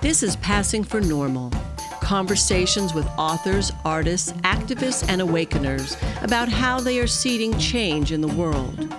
This 0.00 0.22
is 0.22 0.36
Passing 0.36 0.84
for 0.84 1.00
Normal 1.00 1.50
conversations 2.00 2.94
with 2.94 3.06
authors, 3.18 3.72
artists, 3.84 4.30
activists, 4.44 5.04
and 5.08 5.20
awakeners 5.20 5.96
about 6.22 6.48
how 6.48 6.78
they 6.80 7.00
are 7.00 7.06
seeding 7.08 7.58
change 7.58 8.12
in 8.12 8.20
the 8.20 8.28
world. 8.28 8.94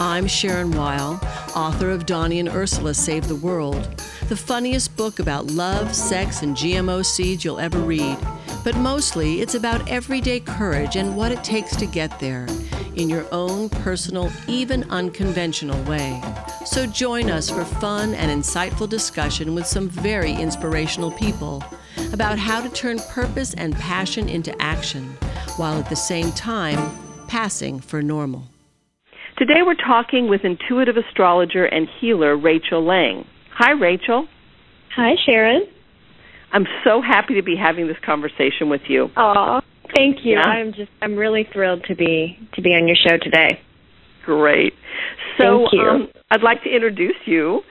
I'm 0.00 0.26
Sharon 0.26 0.72
Weil, 0.72 1.20
author 1.54 1.90
of 1.90 2.04
Donnie 2.04 2.40
and 2.40 2.48
Ursula 2.48 2.94
Save 2.94 3.28
the 3.28 3.36
World, 3.36 4.02
the 4.28 4.36
funniest 4.36 4.94
book 4.96 5.20
about 5.20 5.52
love, 5.52 5.94
sex, 5.94 6.42
and 6.42 6.56
GMO 6.56 7.06
seeds 7.06 7.44
you'll 7.44 7.60
ever 7.60 7.78
read. 7.78 8.18
But 8.64 8.76
mostly, 8.76 9.40
it's 9.40 9.54
about 9.54 9.88
everyday 9.88 10.40
courage 10.40 10.96
and 10.96 11.16
what 11.16 11.30
it 11.30 11.44
takes 11.44 11.76
to 11.76 11.86
get 11.86 12.18
there 12.18 12.46
in 12.98 13.08
your 13.08 13.26
own 13.32 13.68
personal, 13.68 14.30
even 14.48 14.82
unconventional 14.90 15.80
way. 15.84 16.20
So 16.66 16.84
join 16.84 17.30
us 17.30 17.48
for 17.48 17.64
fun 17.64 18.14
and 18.14 18.30
insightful 18.30 18.88
discussion 18.88 19.54
with 19.54 19.66
some 19.66 19.88
very 19.88 20.32
inspirational 20.32 21.12
people 21.12 21.64
about 22.12 22.38
how 22.38 22.60
to 22.60 22.68
turn 22.68 22.98
purpose 23.10 23.54
and 23.54 23.74
passion 23.76 24.28
into 24.28 24.54
action 24.60 25.16
while 25.56 25.78
at 25.78 25.88
the 25.88 25.96
same 25.96 26.32
time 26.32 26.98
passing 27.28 27.80
for 27.80 28.02
normal. 28.02 28.42
Today 29.36 29.62
we're 29.64 29.74
talking 29.74 30.28
with 30.28 30.44
intuitive 30.44 30.96
astrologer 30.96 31.64
and 31.64 31.88
healer 32.00 32.36
Rachel 32.36 32.84
Lang. 32.84 33.24
Hi, 33.54 33.70
Rachel. 33.70 34.26
Hi, 34.96 35.14
Sharon. 35.24 35.66
I'm 36.50 36.66
so 36.82 37.00
happy 37.00 37.34
to 37.34 37.42
be 37.42 37.54
having 37.54 37.86
this 37.86 37.98
conversation 38.04 38.68
with 38.68 38.82
you. 38.88 39.10
Aw, 39.16 39.60
thank 39.94 40.24
you. 40.24 40.34
Yeah? 40.34 40.42
I'm 40.42 40.72
just 40.72 40.90
I'm 41.02 41.16
really 41.16 41.46
thrilled 41.52 41.84
to 41.88 41.94
be 41.94 42.38
to 42.54 42.62
be 42.62 42.70
on 42.70 42.86
your 42.86 42.96
show 42.96 43.16
today. 43.16 43.60
Great. 44.24 44.74
So 45.40 45.66
um, 45.78 46.08
I'd 46.30 46.42
like 46.42 46.62
to 46.64 46.70
introduce 46.74 47.16
you. 47.24 47.62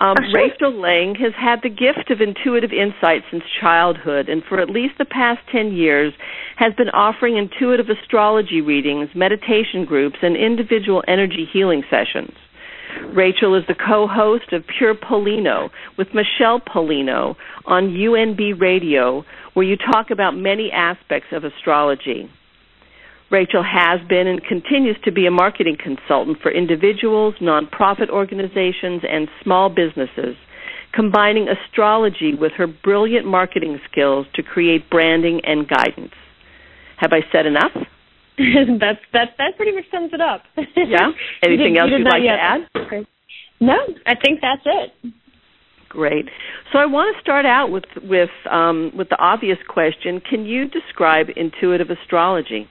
Um, 0.00 0.16
Rachel 0.34 0.72
Lang 0.72 1.14
has 1.16 1.34
had 1.38 1.60
the 1.62 1.68
gift 1.68 2.10
of 2.10 2.22
intuitive 2.22 2.72
insight 2.72 3.22
since 3.30 3.44
childhood, 3.60 4.30
and 4.30 4.42
for 4.42 4.58
at 4.58 4.70
least 4.70 4.94
the 4.96 5.04
past 5.04 5.40
10 5.52 5.74
years 5.74 6.14
has 6.56 6.72
been 6.74 6.88
offering 6.88 7.36
intuitive 7.36 7.90
astrology 7.90 8.62
readings, 8.62 9.10
meditation 9.14 9.84
groups, 9.84 10.16
and 10.22 10.36
individual 10.38 11.04
energy 11.06 11.46
healing 11.52 11.82
sessions. 11.90 12.32
Rachel 13.14 13.54
is 13.54 13.64
the 13.66 13.74
co-host 13.74 14.52
of 14.52 14.64
Pure 14.78 14.96
Polino 14.96 15.70
with 15.98 16.08
Michelle 16.14 16.60
Polino 16.60 17.36
on 17.66 17.90
UNB 17.90 18.60
Radio, 18.60 19.24
where 19.54 19.66
you 19.66 19.76
talk 19.76 20.10
about 20.10 20.36
many 20.36 20.70
aspects 20.70 21.28
of 21.32 21.44
astrology. 21.44 22.30
Rachel 23.30 23.62
has 23.62 24.00
been 24.08 24.26
and 24.26 24.42
continues 24.42 24.96
to 25.04 25.12
be 25.12 25.26
a 25.26 25.30
marketing 25.30 25.76
consultant 25.82 26.38
for 26.42 26.50
individuals, 26.50 27.34
nonprofit 27.40 28.10
organizations, 28.10 29.02
and 29.08 29.28
small 29.42 29.68
businesses, 29.68 30.36
combining 30.92 31.48
astrology 31.48 32.34
with 32.34 32.52
her 32.52 32.66
brilliant 32.66 33.26
marketing 33.26 33.80
skills 33.90 34.26
to 34.34 34.42
create 34.42 34.90
branding 34.90 35.40
and 35.44 35.68
guidance. 35.68 36.14
Have 36.96 37.12
I 37.12 37.20
said 37.30 37.46
enough? 37.46 37.72
that's 38.80 39.00
that 39.12 39.34
that 39.38 39.56
pretty 39.56 39.72
much 39.72 39.84
sums 39.90 40.12
it 40.12 40.20
up. 40.20 40.42
yeah. 40.76 41.10
Anything 41.44 41.76
else 41.78 41.90
you'd 41.90 42.04
like 42.04 42.22
yet. 42.22 42.36
to 42.36 42.42
add? 42.42 42.60
Okay. 42.86 43.06
No, 43.60 43.76
I 44.06 44.14
think 44.14 44.40
that's 44.40 44.62
it. 44.64 45.12
Great. 45.88 46.26
So 46.72 46.78
I 46.78 46.86
want 46.86 47.14
to 47.14 47.20
start 47.20 47.44
out 47.44 47.70
with 47.70 47.84
with 48.02 48.30
um, 48.50 48.92
with 48.96 49.08
the 49.08 49.18
obvious 49.18 49.58
question: 49.68 50.20
Can 50.20 50.46
you 50.46 50.68
describe 50.68 51.26
intuitive 51.36 51.90
astrology? 51.90 52.68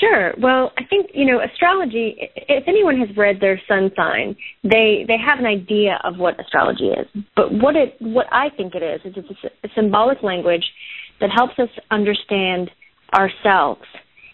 Sure. 0.00 0.34
Well, 0.38 0.72
I 0.78 0.84
think 0.84 1.10
you 1.14 1.26
know 1.26 1.40
astrology. 1.40 2.16
If 2.34 2.64
anyone 2.66 2.98
has 2.98 3.14
read 3.16 3.36
their 3.40 3.60
sun 3.68 3.90
sign, 3.94 4.34
they 4.64 5.04
they 5.06 5.16
have 5.24 5.38
an 5.38 5.46
idea 5.46 6.00
of 6.04 6.18
what 6.18 6.40
astrology 6.40 6.88
is. 6.88 7.06
But 7.36 7.52
what 7.52 7.76
it 7.76 7.96
what 8.00 8.26
I 8.32 8.48
think 8.56 8.74
it 8.74 8.82
is 8.82 9.00
is 9.04 9.12
it's 9.16 9.44
a, 9.44 9.66
a 9.66 9.70
symbolic 9.74 10.22
language 10.22 10.64
that 11.20 11.30
helps 11.34 11.58
us 11.58 11.68
understand 11.90 12.70
ourselves, 13.14 13.82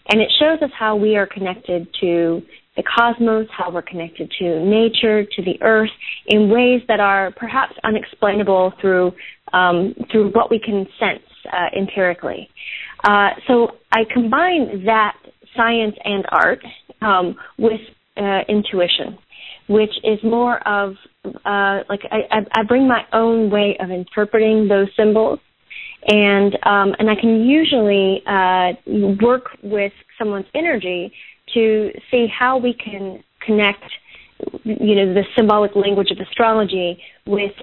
and 0.09 0.21
it 0.21 0.31
shows 0.39 0.61
us 0.61 0.71
how 0.77 0.95
we 0.95 1.15
are 1.15 1.27
connected 1.27 1.87
to 2.01 2.41
the 2.75 2.83
cosmos, 2.83 3.47
how 3.55 3.71
we're 3.71 3.83
connected 3.83 4.31
to 4.39 4.65
nature, 4.65 5.23
to 5.23 5.41
the 5.43 5.61
earth, 5.61 5.91
in 6.27 6.49
ways 6.49 6.81
that 6.87 6.99
are 6.99 7.31
perhaps 7.31 7.73
unexplainable 7.83 8.73
through 8.81 9.11
um, 9.53 9.93
through 10.11 10.31
what 10.31 10.49
we 10.49 10.59
can 10.59 10.87
sense 10.99 11.23
uh, 11.51 11.67
empirically. 11.77 12.49
Uh, 13.03 13.29
so 13.47 13.67
I 13.91 14.03
combine 14.11 14.83
that 14.85 15.15
science 15.55 15.95
and 16.03 16.25
art 16.31 16.63
um, 17.01 17.35
with 17.59 17.79
uh, 18.17 18.39
intuition, 18.49 19.17
which 19.67 19.91
is 20.03 20.17
more 20.23 20.67
of 20.67 20.95
uh, 21.25 21.83
like 21.89 22.01
I, 22.11 22.45
I 22.51 22.63
bring 22.67 22.87
my 22.87 23.03
own 23.13 23.49
way 23.49 23.77
of 23.79 23.91
interpreting 23.91 24.67
those 24.67 24.87
symbols, 24.97 25.39
and 26.07 26.53
um, 26.65 26.95
and 26.99 27.09
I 27.09 27.15
can 27.15 27.45
usually 27.45 28.23
uh, 28.25 28.73
work 29.21 29.49
with 29.61 29.93
someone's 30.17 30.47
energy 30.53 31.13
to 31.53 31.91
see 32.09 32.27
how 32.27 32.57
we 32.57 32.73
can 32.73 33.23
connect 33.45 33.83
you 34.63 34.95
know 34.95 35.13
the 35.13 35.23
symbolic 35.35 35.75
language 35.75 36.11
of 36.11 36.17
astrology 36.19 37.01
with 37.25 37.53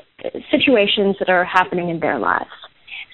situations 0.50 1.16
that 1.18 1.28
are 1.28 1.44
happening 1.44 1.90
in 1.90 2.00
their 2.00 2.18
lives 2.18 2.50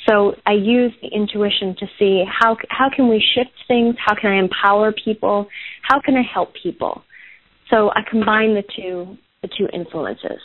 so 0.09 0.35
I 0.47 0.53
use 0.53 0.93
the 1.03 1.09
intuition 1.09 1.75
to 1.81 1.87
see 1.99 2.25
how 2.27 2.57
how 2.71 2.89
can 2.95 3.09
we 3.09 3.23
shift 3.35 3.51
things, 3.67 3.97
how 3.99 4.15
can 4.15 4.31
I 4.31 4.39
empower 4.39 4.93
people, 4.93 5.49
how 5.83 6.01
can 6.01 6.17
I 6.17 6.23
help 6.23 6.55
people. 6.63 7.03
So 7.71 7.91
I 7.91 8.03
combine 8.09 8.55
the 8.55 8.63
two 8.77 9.17
the 9.43 9.49
two 9.49 9.69
influences. 9.73 10.41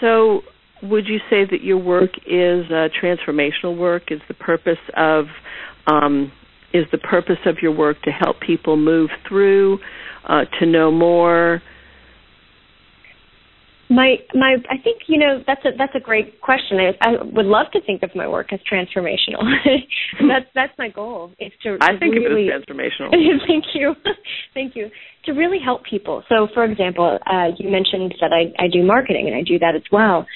So 0.00 0.42
would 0.82 1.06
you 1.06 1.18
say 1.30 1.44
that 1.50 1.62
your 1.62 1.78
work 1.78 2.10
is 2.26 2.66
uh, 2.70 2.88
transformational 3.02 3.76
work? 3.76 4.10
Is 4.10 4.20
the 4.28 4.34
purpose 4.34 4.78
of 4.96 5.26
um, 5.86 6.32
is 6.72 6.86
the 6.90 6.98
purpose 6.98 7.38
of 7.46 7.56
your 7.60 7.72
work 7.72 8.00
to 8.02 8.10
help 8.10 8.40
people 8.40 8.76
move 8.76 9.10
through, 9.28 9.78
uh, 10.28 10.44
to 10.58 10.66
know 10.66 10.90
more, 10.90 11.60
my 13.92 14.16
my 14.34 14.56
I 14.70 14.78
think 14.82 15.02
you 15.06 15.18
know 15.18 15.42
that's 15.46 15.64
a 15.64 15.70
that's 15.76 15.94
a 15.94 16.00
great 16.00 16.40
question. 16.40 16.78
I, 16.78 16.92
I 17.00 17.22
would 17.22 17.46
love 17.46 17.66
to 17.72 17.80
think 17.82 18.02
of 18.02 18.10
my 18.14 18.26
work 18.26 18.52
as 18.52 18.60
transformational. 18.70 19.42
that's 20.28 20.46
that's 20.54 20.72
my 20.78 20.88
goal. 20.88 21.32
Is 21.38 21.52
to, 21.62 21.76
I 21.80 21.98
think 21.98 22.14
really, 22.14 22.48
it 22.48 22.54
as 22.54 22.62
transformational. 22.62 23.10
thank 23.46 23.64
you, 23.74 23.94
thank 24.54 24.74
you. 24.74 24.90
To 25.26 25.32
really 25.32 25.58
help 25.62 25.84
people. 25.84 26.24
So, 26.28 26.48
for 26.54 26.64
example, 26.64 27.18
uh, 27.26 27.48
you 27.58 27.70
mentioned 27.70 28.14
that 28.20 28.32
I 28.32 28.52
I 28.62 28.68
do 28.68 28.82
marketing 28.82 29.26
and 29.28 29.36
I 29.36 29.42
do 29.42 29.58
that 29.58 29.76
as 29.76 29.84
well, 29.92 30.26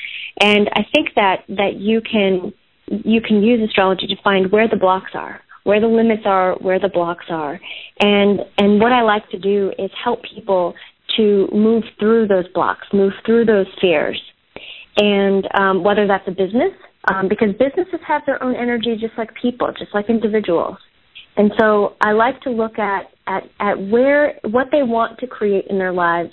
and 0.41 0.69
I 0.75 0.83
think 0.95 1.09
that 1.17 1.45
that 1.49 1.77
you 1.77 2.01
can 2.01 2.53
you 2.87 3.21
can 3.21 3.43
use 3.43 3.67
astrology 3.67 4.07
to 4.07 4.17
find 4.23 4.53
where 4.53 4.69
the 4.69 4.77
blocks 4.77 5.13
are 5.15 5.41
where 5.65 5.81
the 5.81 5.89
limits 5.89 6.23
are, 6.25 6.55
where 6.61 6.79
the 6.79 6.89
blocks 6.89 7.25
are. 7.29 7.59
And 7.99 8.39
and 8.57 8.81
what 8.81 8.93
I 8.93 9.03
like 9.03 9.29
to 9.31 9.39
do 9.39 9.73
is 9.77 9.91
help 10.03 10.21
people 10.23 10.75
to 11.17 11.49
move 11.53 11.85
through 11.99 12.29
those 12.29 12.49
blocks, 12.55 12.87
move 12.93 13.13
through 13.25 13.45
those 13.45 13.67
fears. 13.81 14.21
And 14.97 15.47
um, 15.59 15.85
whether 15.85 16.07
that's 16.07 16.27
a 16.27 16.31
business, 16.31 16.73
um, 17.13 17.29
because 17.29 17.51
businesses 17.53 18.01
have 18.07 18.23
their 18.27 18.43
own 18.43 18.57
energy 18.57 18.97
just 18.99 19.13
like 19.17 19.31
people, 19.41 19.73
just 19.79 19.95
like 19.95 20.09
individuals. 20.09 20.77
And 21.37 21.53
so 21.59 21.97
I 22.01 22.13
like 22.13 22.41
to 22.43 22.51
look 22.51 22.79
at, 22.79 23.11
at, 23.27 23.45
at 23.61 23.75
where, 23.91 24.39
what 24.43 24.69
they 24.73 24.83
want 24.83 25.19
to 25.19 25.27
create 25.27 25.67
in 25.69 25.79
their 25.79 25.93
lives, 25.93 26.33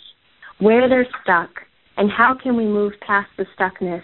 where 0.59 0.87
they're 0.87 1.07
stuck, 1.23 1.49
and 1.97 2.09
how 2.09 2.35
can 2.41 2.55
we 2.55 2.65
move 2.65 2.93
past 3.05 3.29
the 3.37 3.45
stuckness 3.57 4.01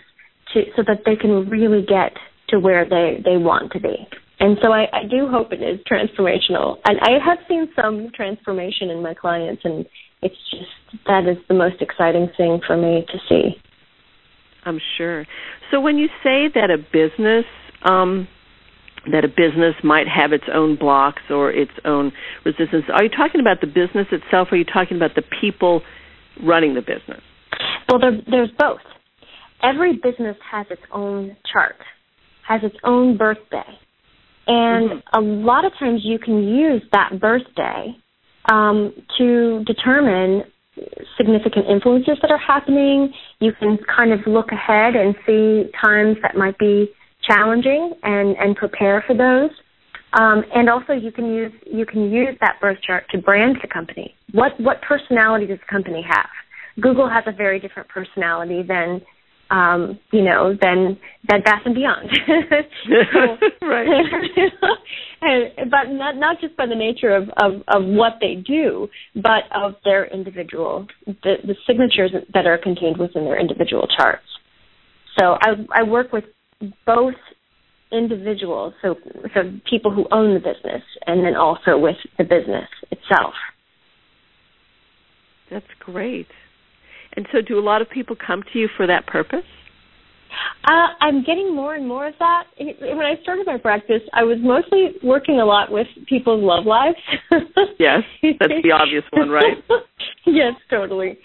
to, 0.53 0.63
so 0.75 0.83
that 0.85 1.03
they 1.05 1.15
can 1.15 1.49
really 1.49 1.85
get 1.85 2.11
to 2.49 2.59
where 2.59 2.83
they, 2.87 3.21
they 3.23 3.37
want 3.37 3.71
to 3.71 3.79
be. 3.79 3.95
And 4.41 4.57
so 4.61 4.71
I, 4.71 4.87
I 4.93 5.03
do 5.09 5.27
hope 5.27 5.51
it 5.51 5.61
is 5.61 5.79
transformational. 5.89 6.77
And 6.85 6.99
I 7.01 7.11
have 7.25 7.39
seen 7.47 7.69
some 7.75 8.09
transformation 8.13 8.89
in 8.89 9.01
my 9.01 9.13
clients, 9.13 9.61
and 9.63 9.85
it's 10.21 10.35
just 10.51 11.05
that 11.05 11.27
is 11.27 11.37
the 11.47 11.53
most 11.53 11.81
exciting 11.81 12.29
thing 12.37 12.59
for 12.65 12.75
me 12.75 13.05
to 13.11 13.17
see. 13.27 13.55
I'm 14.65 14.79
sure. 14.97 15.25
So 15.71 15.79
when 15.79 15.97
you 15.97 16.07
say 16.23 16.47
that 16.53 16.69
a 16.69 16.77
business 16.77 17.45
um, 17.83 18.27
that 19.11 19.23
a 19.23 19.29
business 19.29 19.75
might 19.83 20.07
have 20.07 20.33
its 20.33 20.43
own 20.53 20.75
blocks 20.75 21.21
or 21.29 21.51
its 21.51 21.71
own 21.85 22.11
resistance, 22.45 22.85
are 22.93 23.03
you 23.03 23.09
talking 23.09 23.39
about 23.39 23.61
the 23.61 23.67
business 23.67 24.07
itself, 24.11 24.49
or 24.51 24.55
are 24.55 24.57
you 24.57 24.65
talking 24.65 24.97
about 24.97 25.15
the 25.15 25.23
people 25.41 25.81
running 26.43 26.75
the 26.75 26.81
business? 26.81 27.21
Well, 27.87 27.99
there, 27.99 28.19
there's 28.29 28.51
both. 28.57 28.81
Every 29.63 29.93
business 29.93 30.37
has 30.51 30.67
its 30.69 30.81
own 30.91 31.35
chart, 31.51 31.75
has 32.47 32.61
its 32.63 32.75
own 32.83 33.17
birthday, 33.17 33.77
and 34.47 34.89
mm-hmm. 34.89 35.17
a 35.17 35.21
lot 35.21 35.65
of 35.65 35.71
times 35.79 36.01
you 36.03 36.19
can 36.19 36.43
use 36.43 36.81
that 36.91 37.19
birthday 37.19 37.95
um, 38.45 38.93
to 39.17 39.63
determine 39.65 40.43
significant 41.17 41.67
influences 41.67 42.17
that 42.21 42.31
are 42.31 42.37
happening. 42.37 43.13
You 43.39 43.51
can 43.59 43.77
kind 43.95 44.13
of 44.13 44.19
look 44.25 44.51
ahead 44.51 44.95
and 44.95 45.15
see 45.25 45.69
times 45.81 46.17
that 46.21 46.35
might 46.35 46.57
be 46.57 46.89
challenging 47.27 47.93
and, 48.03 48.35
and 48.37 48.55
prepare 48.55 49.03
for 49.05 49.15
those. 49.15 49.51
Um, 50.13 50.43
and 50.55 50.69
also, 50.69 50.93
you 50.93 51.11
can 51.11 51.31
use 51.31 51.51
you 51.67 51.85
can 51.85 52.09
use 52.11 52.35
that 52.41 52.55
birth 52.59 52.79
chart 52.81 53.05
to 53.11 53.19
brand 53.19 53.57
the 53.61 53.67
company. 53.67 54.15
What 54.31 54.59
what 54.59 54.81
personality 54.81 55.45
does 55.45 55.59
the 55.59 55.71
company 55.71 56.03
have? 56.07 56.29
Google 56.81 57.07
has 57.07 57.23
a 57.27 57.31
very 57.31 57.59
different 57.59 57.89
personality 57.89 58.63
than 58.67 59.01
um, 59.51 59.99
you 60.11 60.23
know, 60.23 60.55
than 60.61 60.97
Bed 61.27 61.43
Bath 61.43 61.61
and 61.65 61.75
Beyond. 61.75 62.09
right. 63.61 63.87
and, 65.21 65.71
but 65.71 65.89
not 65.89 66.15
not 66.17 66.39
just 66.39 66.55
by 66.55 66.65
the 66.65 66.75
nature 66.75 67.15
of, 67.15 67.29
of 67.37 67.61
of 67.67 67.83
what 67.85 68.13
they 68.21 68.35
do, 68.35 68.87
but 69.15 69.43
of 69.53 69.73
their 69.83 70.05
individual 70.05 70.87
the 71.05 71.35
the 71.43 71.55
signatures 71.65 72.11
that 72.33 72.45
are 72.45 72.57
contained 72.57 72.97
within 72.97 73.25
their 73.25 73.39
individual 73.39 73.87
charts. 73.97 74.25
So 75.19 75.37
I 75.41 75.65
I 75.73 75.83
work 75.83 76.13
with 76.13 76.25
both 76.85 77.15
individuals, 77.91 78.73
so 78.81 78.95
so 79.33 79.41
people 79.69 79.91
who 79.91 80.05
own 80.11 80.35
the 80.35 80.39
business, 80.39 80.83
and 81.07 81.25
then 81.25 81.35
also 81.35 81.77
with 81.77 81.97
the 82.17 82.23
business 82.23 82.69
itself. 82.91 83.33
That's 85.49 85.65
great. 85.79 86.27
And 87.15 87.27
so, 87.31 87.41
do 87.41 87.57
a 87.57 87.61
lot 87.61 87.81
of 87.81 87.89
people 87.89 88.15
come 88.15 88.43
to 88.53 88.59
you 88.59 88.69
for 88.77 88.87
that 88.87 89.07
purpose? 89.07 89.45
Uh, 90.65 90.87
I'm 91.01 91.23
getting 91.23 91.55
more 91.55 91.75
and 91.75 91.87
more 91.87 92.07
of 92.07 92.13
that. 92.19 92.43
When 92.57 92.99
I 92.99 93.15
started 93.23 93.47
my 93.47 93.57
practice, 93.57 94.01
I 94.13 94.23
was 94.23 94.37
mostly 94.41 94.89
working 95.03 95.39
a 95.39 95.45
lot 95.45 95.71
with 95.71 95.87
people's 96.07 96.43
love 96.43 96.65
lives. 96.65 96.97
yes, 97.79 98.03
that's 98.39 98.53
the 98.61 98.71
obvious 98.71 99.03
one, 99.11 99.29
right? 99.29 99.57
yes, 100.25 100.53
totally. 100.69 101.17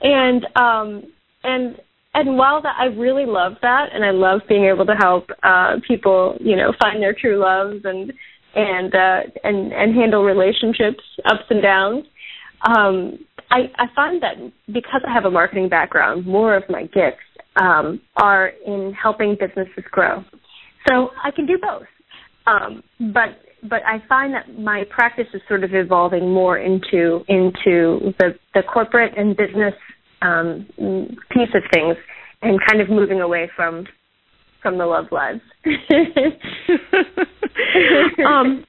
And 0.00 0.46
um, 0.56 1.02
and 1.44 1.76
and 2.14 2.36
while 2.36 2.62
that 2.62 2.76
I 2.78 2.86
really 2.86 3.26
love 3.26 3.54
that, 3.62 3.88
and 3.92 4.04
I 4.04 4.10
love 4.10 4.40
being 4.48 4.64
able 4.64 4.86
to 4.86 4.94
help 4.94 5.28
uh, 5.42 5.76
people, 5.86 6.36
you 6.40 6.56
know, 6.56 6.72
find 6.80 7.02
their 7.02 7.14
true 7.14 7.38
loves 7.38 7.84
and 7.84 8.12
and 8.54 8.94
uh, 8.94 9.20
and 9.44 9.72
and 9.72 9.94
handle 9.94 10.24
relationships 10.24 11.02
ups 11.26 11.44
and 11.50 11.62
downs. 11.62 12.04
Um, 12.62 13.18
I, 13.50 13.70
I 13.76 13.86
find 13.94 14.22
that 14.22 14.34
because 14.72 15.02
I 15.06 15.12
have 15.12 15.24
a 15.24 15.30
marketing 15.30 15.68
background, 15.68 16.26
more 16.26 16.54
of 16.54 16.64
my 16.68 16.82
gifts 16.82 17.22
um, 17.56 18.00
are 18.16 18.52
in 18.66 18.92
helping 19.00 19.36
businesses 19.38 19.84
grow. 19.90 20.24
So 20.88 21.10
I 21.22 21.30
can 21.30 21.46
do 21.46 21.58
both. 21.60 21.86
Um, 22.46 22.82
but 23.12 23.40
but 23.68 23.82
I 23.84 24.02
find 24.08 24.32
that 24.34 24.58
my 24.58 24.84
practice 24.88 25.26
is 25.34 25.42
sort 25.48 25.64
of 25.64 25.74
evolving 25.74 26.32
more 26.32 26.58
into 26.58 27.24
into 27.28 28.14
the 28.18 28.38
the 28.54 28.62
corporate 28.62 29.12
and 29.16 29.36
business 29.36 29.74
um, 30.22 30.66
piece 31.30 31.50
of 31.54 31.62
things, 31.72 31.96
and 32.42 32.58
kind 32.66 32.80
of 32.80 32.88
moving 32.88 33.20
away 33.20 33.50
from 33.54 33.86
from 34.62 34.78
the 34.78 34.86
love 34.86 35.06
lives. 35.10 35.40
um, 38.26 38.64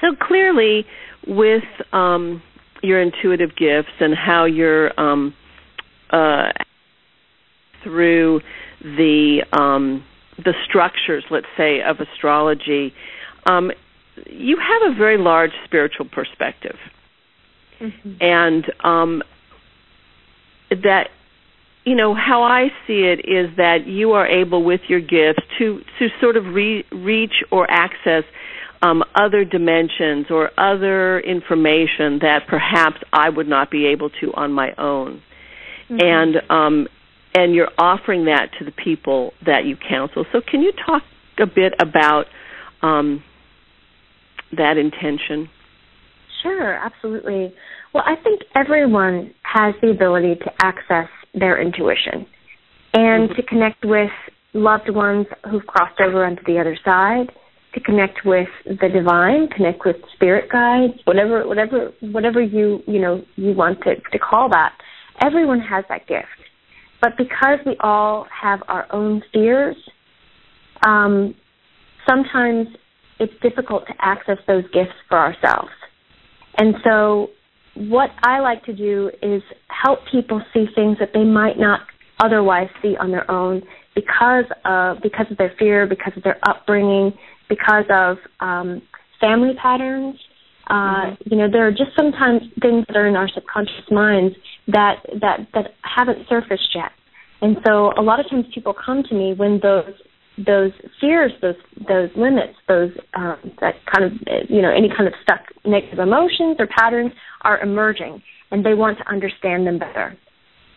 so 0.00 0.14
clearly, 0.26 0.84
with 1.26 1.62
um, 1.92 2.42
your 2.84 3.00
intuitive 3.00 3.56
gifts 3.56 3.92
and 4.00 4.14
how 4.14 4.44
you're 4.44 4.98
um, 5.00 5.34
uh, 6.10 6.52
through 7.82 8.40
the 8.82 9.44
um, 9.52 10.04
the 10.36 10.54
structures, 10.68 11.24
let's 11.30 11.46
say, 11.56 11.80
of 11.80 12.00
astrology, 12.00 12.92
um, 13.46 13.70
you 14.26 14.56
have 14.58 14.92
a 14.92 14.96
very 14.96 15.16
large 15.16 15.52
spiritual 15.64 16.06
perspective, 16.06 16.76
mm-hmm. 17.80 18.12
and 18.20 18.64
um, 18.82 19.22
that 20.70 21.08
you 21.84 21.94
know 21.94 22.14
how 22.14 22.42
I 22.42 22.68
see 22.86 23.04
it 23.04 23.20
is 23.28 23.56
that 23.56 23.86
you 23.86 24.12
are 24.12 24.26
able, 24.26 24.64
with 24.64 24.80
your 24.88 25.00
gifts, 25.00 25.42
to 25.58 25.82
to 25.98 26.08
sort 26.20 26.36
of 26.36 26.46
re- 26.46 26.84
reach 26.90 27.44
or 27.50 27.70
access 27.70 28.24
um, 28.84 29.02
other 29.14 29.44
dimensions 29.44 30.26
or 30.28 30.50
other 30.60 31.18
information 31.20 32.18
that 32.20 32.40
perhaps 32.46 32.96
I 33.12 33.30
would 33.30 33.48
not 33.48 33.70
be 33.70 33.86
able 33.86 34.10
to 34.20 34.32
on 34.34 34.52
my 34.52 34.72
own. 34.76 35.22
Mm-hmm. 35.88 35.96
And 36.00 36.36
um, 36.50 36.88
and 37.34 37.54
you're 37.54 37.70
offering 37.78 38.26
that 38.26 38.50
to 38.58 38.64
the 38.64 38.72
people 38.72 39.32
that 39.44 39.64
you 39.64 39.76
counsel. 39.76 40.24
So 40.32 40.40
can 40.40 40.60
you 40.60 40.72
talk 40.86 41.02
a 41.38 41.46
bit 41.46 41.72
about 41.80 42.26
um, 42.82 43.24
that 44.56 44.76
intention? 44.76 45.48
Sure, 46.42 46.74
absolutely. 46.74 47.54
Well, 47.92 48.04
I 48.06 48.16
think 48.22 48.42
everyone 48.54 49.34
has 49.42 49.74
the 49.80 49.90
ability 49.90 50.36
to 50.36 50.52
access 50.62 51.08
their 51.32 51.60
intuition 51.60 52.26
and 52.92 53.30
mm-hmm. 53.30 53.34
to 53.34 53.42
connect 53.42 53.84
with 53.84 54.10
loved 54.52 54.90
ones 54.90 55.26
who've 55.50 55.66
crossed 55.66 56.00
over 56.00 56.24
onto 56.24 56.42
the 56.44 56.60
other 56.60 56.78
side 56.84 57.32
to 57.74 57.80
connect 57.80 58.24
with 58.24 58.48
the 58.64 58.88
divine, 58.88 59.48
connect 59.48 59.84
with 59.84 59.96
spirit 60.14 60.50
guides, 60.50 60.94
whatever 61.04 61.46
whatever 61.46 61.92
whatever 62.00 62.40
you 62.40 62.82
you 62.86 63.00
know 63.00 63.24
you 63.36 63.52
want 63.52 63.80
to, 63.82 63.96
to 64.12 64.18
call 64.18 64.48
that. 64.48 64.76
Everyone 65.22 65.60
has 65.60 65.84
that 65.88 66.06
gift. 66.06 66.26
But 67.00 67.16
because 67.18 67.58
we 67.66 67.76
all 67.80 68.26
have 68.30 68.62
our 68.68 68.86
own 68.92 69.22
fears, 69.32 69.76
um, 70.86 71.34
sometimes 72.08 72.68
it's 73.20 73.32
difficult 73.42 73.86
to 73.86 73.94
access 74.00 74.38
those 74.46 74.64
gifts 74.72 74.94
for 75.08 75.18
ourselves. 75.18 75.70
And 76.56 76.76
so 76.82 77.30
what 77.74 78.10
I 78.22 78.40
like 78.40 78.64
to 78.64 78.72
do 78.72 79.10
is 79.22 79.42
help 79.68 80.00
people 80.10 80.40
see 80.52 80.66
things 80.74 80.98
that 80.98 81.10
they 81.12 81.24
might 81.24 81.58
not 81.58 81.80
otherwise 82.22 82.68
see 82.80 82.96
on 82.96 83.10
their 83.10 83.28
own 83.30 83.62
because 83.94 84.44
of 84.64 85.00
because 85.02 85.26
of 85.30 85.36
their 85.36 85.52
fear, 85.58 85.86
because 85.86 86.12
of 86.16 86.22
their 86.22 86.38
upbringing, 86.48 87.12
because 87.48 87.84
of 87.90 88.18
um, 88.40 88.82
family 89.20 89.54
patterns. 89.60 90.16
Uh, 90.68 90.74
mm-hmm. 90.74 91.30
You 91.30 91.36
know, 91.38 91.50
there 91.50 91.66
are 91.66 91.70
just 91.70 91.90
sometimes 91.96 92.42
things 92.62 92.84
that 92.88 92.96
are 92.96 93.06
in 93.06 93.16
our 93.16 93.28
subconscious 93.28 93.90
minds 93.90 94.34
that 94.68 95.02
that 95.20 95.46
that 95.52 95.74
haven't 95.82 96.26
surfaced 96.28 96.74
yet, 96.74 96.90
and 97.42 97.58
so 97.66 97.92
a 97.98 98.02
lot 98.02 98.18
of 98.18 98.28
times 98.30 98.46
people 98.54 98.74
come 98.74 99.02
to 99.02 99.14
me 99.14 99.34
when 99.34 99.60
those 99.62 99.92
those 100.38 100.72
fears, 101.00 101.32
those 101.42 101.54
those 101.86 102.10
limits, 102.16 102.54
those 102.66 102.90
um, 103.14 103.36
that 103.60 103.74
kind 103.92 104.04
of 104.04 104.12
you 104.48 104.62
know 104.62 104.70
any 104.70 104.88
kind 104.88 105.06
of 105.06 105.14
stuck 105.22 105.40
negative 105.64 105.98
emotions 105.98 106.56
or 106.58 106.66
patterns 106.66 107.12
are 107.42 107.60
emerging, 107.60 108.22
and 108.50 108.64
they 108.64 108.74
want 108.74 108.98
to 108.98 109.08
understand 109.08 109.66
them 109.66 109.78
better, 109.78 110.16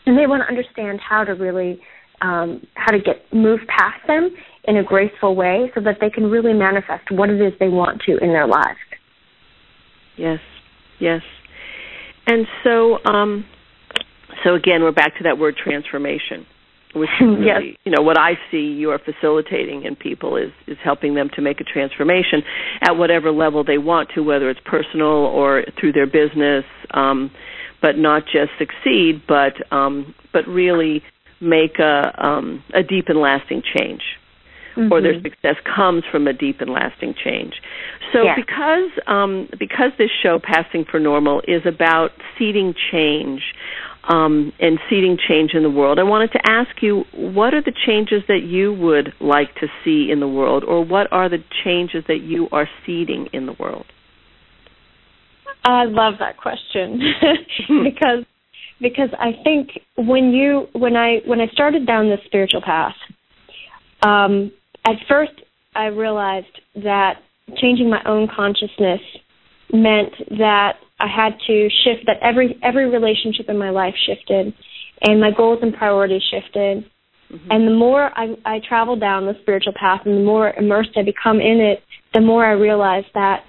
and 0.05 0.17
they 0.17 0.27
want 0.27 0.43
to 0.43 0.47
understand 0.47 0.99
how 0.99 1.23
to 1.23 1.33
really 1.33 1.79
um, 2.21 2.65
how 2.75 2.91
to 2.91 2.99
get 2.99 3.21
move 3.33 3.59
past 3.67 4.05
them 4.07 4.35
in 4.67 4.77
a 4.77 4.83
graceful 4.83 5.35
way 5.35 5.71
so 5.73 5.81
that 5.81 5.97
they 6.01 6.09
can 6.09 6.29
really 6.29 6.53
manifest 6.53 7.09
what 7.09 7.29
it 7.29 7.41
is 7.41 7.53
they 7.59 7.69
want 7.69 8.01
to 8.05 8.17
in 8.17 8.29
their 8.29 8.47
lives. 8.47 8.77
Yes, 10.17 10.39
yes. 10.99 11.21
And 12.25 12.45
so, 12.63 12.97
um, 13.05 13.45
so 14.43 14.55
again, 14.55 14.83
we're 14.83 14.91
back 14.91 15.17
to 15.17 15.23
that 15.23 15.37
word 15.37 15.55
transformation, 15.55 16.45
which 16.93 17.09
really, 17.21 17.45
yes. 17.45 17.61
you 17.85 17.91
know, 17.91 18.01
what 18.01 18.19
I 18.19 18.33
see 18.51 18.57
you 18.57 18.91
are 18.91 18.99
facilitating 18.99 19.83
in 19.85 19.95
people 19.95 20.35
is 20.35 20.51
is 20.67 20.77
helping 20.83 21.15
them 21.15 21.29
to 21.35 21.41
make 21.41 21.61
a 21.61 21.63
transformation 21.63 22.41
at 22.81 22.97
whatever 22.97 23.31
level 23.31 23.63
they 23.63 23.77
want 23.77 24.09
to, 24.15 24.21
whether 24.21 24.49
it's 24.49 24.59
personal 24.65 25.07
or 25.07 25.63
through 25.79 25.93
their 25.93 26.07
business, 26.07 26.65
um, 26.91 27.31
but 27.81 27.97
not 27.97 28.23
just 28.25 28.51
succeed, 28.59 29.21
but 29.27 29.53
um, 29.71 30.13
but 30.33 30.45
really 30.47 31.03
make 31.39 31.79
a 31.79 32.13
um, 32.17 32.63
a 32.73 32.83
deep 32.83 33.05
and 33.07 33.19
lasting 33.19 33.61
change, 33.77 34.01
mm-hmm. 34.77 34.91
or 34.91 35.01
their 35.01 35.13
mm-hmm. 35.13 35.23
success 35.23 35.55
comes 35.75 36.03
from 36.11 36.27
a 36.27 36.33
deep 36.33 36.61
and 36.61 36.69
lasting 36.69 37.15
change. 37.23 37.53
So 38.13 38.23
yeah. 38.23 38.35
because 38.35 38.91
um, 39.07 39.49
because 39.59 39.91
this 39.97 40.09
show, 40.23 40.39
Passing 40.41 40.85
for 40.89 40.99
Normal, 40.99 41.41
is 41.47 41.61
about 41.65 42.11
seeding 42.37 42.73
change. 42.91 43.41
Um, 44.09 44.53
and 44.61 44.79
seeding 44.89 45.17
change 45.27 45.51
in 45.53 45.63
the 45.63 45.69
world. 45.69 45.99
I 45.99 46.03
wanted 46.03 46.31
to 46.31 46.39
ask 46.49 46.81
you, 46.81 47.03
what 47.13 47.53
are 47.53 47.61
the 47.61 47.73
changes 47.85 48.23
that 48.29 48.39
you 48.41 48.71
would 48.71 49.11
like 49.19 49.53
to 49.55 49.67
see 49.83 50.09
in 50.09 50.21
the 50.21 50.27
world, 50.29 50.63
or 50.63 50.85
what 50.85 51.11
are 51.11 51.27
the 51.27 51.43
changes 51.65 52.05
that 52.07 52.21
you 52.21 52.47
are 52.53 52.69
seeding 52.85 53.27
in 53.33 53.47
the 53.47 53.53
world? 53.59 53.85
I 55.65 55.83
love 55.83 56.13
that 56.19 56.37
question 56.37 57.01
because 57.83 58.23
because 58.79 59.09
I 59.19 59.31
think 59.43 59.71
when 59.97 60.31
you 60.31 60.67
when 60.73 60.95
I 60.95 61.17
when 61.25 61.41
I 61.41 61.47
started 61.47 61.85
down 61.85 62.09
this 62.09 62.19
spiritual 62.25 62.61
path, 62.61 62.95
um, 64.01 64.51
at 64.87 64.95
first 65.07 65.33
I 65.75 65.85
realized 65.85 66.45
that 66.75 67.15
changing 67.61 67.89
my 67.89 68.01
own 68.05 68.27
consciousness 68.33 69.01
meant 69.71 70.13
that 70.37 70.77
I 70.99 71.07
had 71.07 71.33
to 71.47 71.69
shift 71.83 72.05
that 72.07 72.17
every 72.21 72.57
every 72.63 72.89
relationship 72.89 73.49
in 73.49 73.57
my 73.57 73.69
life 73.69 73.93
shifted, 74.05 74.53
and 75.03 75.21
my 75.21 75.31
goals 75.35 75.59
and 75.61 75.73
priorities 75.73 76.23
shifted. 76.31 76.85
Mm-hmm. 77.31 77.51
And 77.51 77.67
the 77.67 77.75
more 77.75 78.09
I, 78.17 78.35
I 78.45 78.61
travel 78.67 78.95
down 78.95 79.25
the 79.25 79.35
spiritual 79.41 79.73
path, 79.79 80.01
and 80.05 80.15
the 80.15 80.23
more 80.23 80.53
immersed 80.53 80.91
I 80.95 81.03
become 81.03 81.39
in 81.41 81.59
it, 81.59 81.83
the 82.13 82.21
more 82.21 82.45
I 82.45 82.53
realize 82.53 83.03
that 83.13 83.43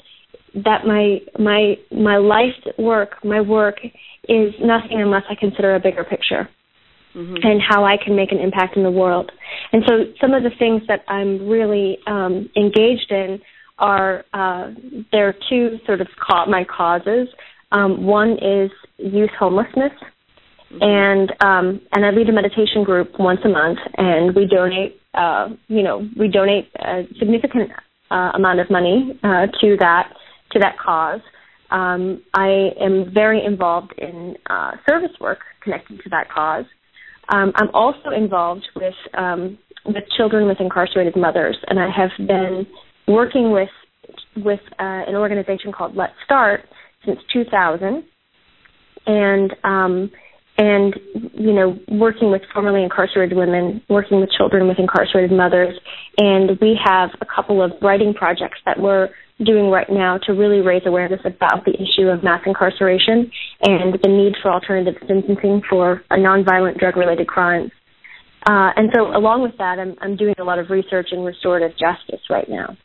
that 0.54 0.84
my 0.86 1.18
my 1.38 1.76
my 1.90 2.16
life's 2.16 2.78
work, 2.78 3.24
my 3.24 3.40
work 3.40 3.78
is 4.28 4.52
nothing 4.60 5.00
unless 5.00 5.22
I 5.30 5.34
consider 5.34 5.76
a 5.76 5.80
bigger 5.80 6.04
picture 6.04 6.48
mm-hmm. 7.18 7.34
and 7.42 7.60
how 7.60 7.84
I 7.84 7.96
can 8.02 8.14
make 8.14 8.32
an 8.32 8.38
impact 8.38 8.76
in 8.76 8.82
the 8.82 8.90
world. 8.90 9.32
And 9.72 9.82
so 9.86 10.04
some 10.20 10.34
of 10.34 10.42
the 10.42 10.50
things 10.58 10.82
that 10.88 11.04
I'm 11.08 11.48
really 11.48 11.98
um, 12.06 12.48
engaged 12.56 13.10
in 13.10 13.40
are 13.78 14.24
uh, 14.32 14.70
there 15.12 15.28
are 15.28 15.34
two 15.48 15.78
sort 15.86 16.00
of 16.00 16.08
ca- 16.18 16.46
my 16.46 16.64
causes. 16.64 17.28
Um, 17.70 18.06
one 18.06 18.32
is 18.42 18.70
youth 18.96 19.30
homelessness, 19.38 19.92
mm-hmm. 20.72 20.78
and 20.82 21.30
um, 21.40 21.80
and 21.92 22.04
I 22.04 22.10
lead 22.10 22.28
a 22.28 22.32
meditation 22.32 22.82
group 22.84 23.18
once 23.18 23.40
a 23.44 23.48
month, 23.48 23.78
and 23.96 24.34
we 24.34 24.46
donate. 24.46 25.00
Uh, 25.14 25.48
you 25.68 25.82
know, 25.82 26.08
we 26.18 26.28
donate 26.28 26.70
a 26.76 27.02
significant 27.18 27.70
uh, 28.10 28.32
amount 28.34 28.60
of 28.60 28.70
money 28.70 29.18
uh, 29.22 29.46
to 29.60 29.76
that 29.80 30.12
to 30.52 30.58
that 30.58 30.78
cause. 30.78 31.20
Um, 31.70 32.22
I 32.34 32.70
am 32.80 33.12
very 33.12 33.44
involved 33.44 33.92
in 33.98 34.36
uh, 34.48 34.72
service 34.88 35.14
work 35.20 35.40
connected 35.62 36.00
to 36.02 36.10
that 36.10 36.30
cause. 36.30 36.64
Um, 37.28 37.52
I'm 37.56 37.68
also 37.74 38.10
involved 38.16 38.66
with 38.76 38.94
um, 39.16 39.58
with 39.84 40.04
children 40.16 40.46
with 40.46 40.58
incarcerated 40.60 41.16
mothers, 41.16 41.56
and 41.68 41.78
I 41.78 41.88
have 41.90 42.10
been 42.26 42.66
working 43.06 43.52
with 43.52 43.68
with 44.36 44.60
uh, 44.78 45.04
an 45.06 45.14
organization 45.14 45.72
called 45.72 45.96
Let's 45.96 46.14
Start 46.24 46.60
since 47.04 47.18
2000, 47.32 48.04
and 49.06 49.54
um, 49.64 50.10
and 50.56 50.94
you 51.34 51.52
know 51.52 51.78
working 51.88 52.30
with 52.30 52.42
formerly 52.52 52.82
incarcerated 52.82 53.36
women, 53.36 53.82
working 53.88 54.20
with 54.20 54.30
children 54.30 54.66
with 54.66 54.78
incarcerated 54.78 55.36
mothers, 55.36 55.78
and 56.16 56.58
we 56.60 56.78
have 56.82 57.10
a 57.20 57.26
couple 57.26 57.62
of 57.62 57.72
writing 57.82 58.14
projects 58.14 58.58
that 58.64 58.78
we're 58.80 59.08
doing 59.44 59.70
right 59.70 59.88
now 59.88 60.18
to 60.18 60.32
really 60.32 60.60
raise 60.60 60.82
awareness 60.84 61.20
about 61.24 61.64
the 61.64 61.72
issue 61.72 62.08
of 62.08 62.24
mass 62.24 62.42
incarceration 62.44 63.30
and 63.62 63.94
the 64.02 64.08
need 64.08 64.34
for 64.42 64.50
alternative 64.50 64.94
sentencing 65.06 65.62
for 65.68 66.02
nonviolent 66.10 66.78
drug-related 66.78 67.26
crimes. 67.26 67.70
Uh, 68.48 68.70
and 68.76 68.90
so, 68.94 69.16
along 69.16 69.42
with 69.42 69.56
that, 69.58 69.78
I'm, 69.78 69.94
I'm 70.00 70.16
doing 70.16 70.34
a 70.38 70.44
lot 70.44 70.58
of 70.58 70.70
research 70.70 71.08
in 71.12 71.20
restorative 71.20 71.72
justice 71.72 72.20
right 72.30 72.48
now. 72.48 72.76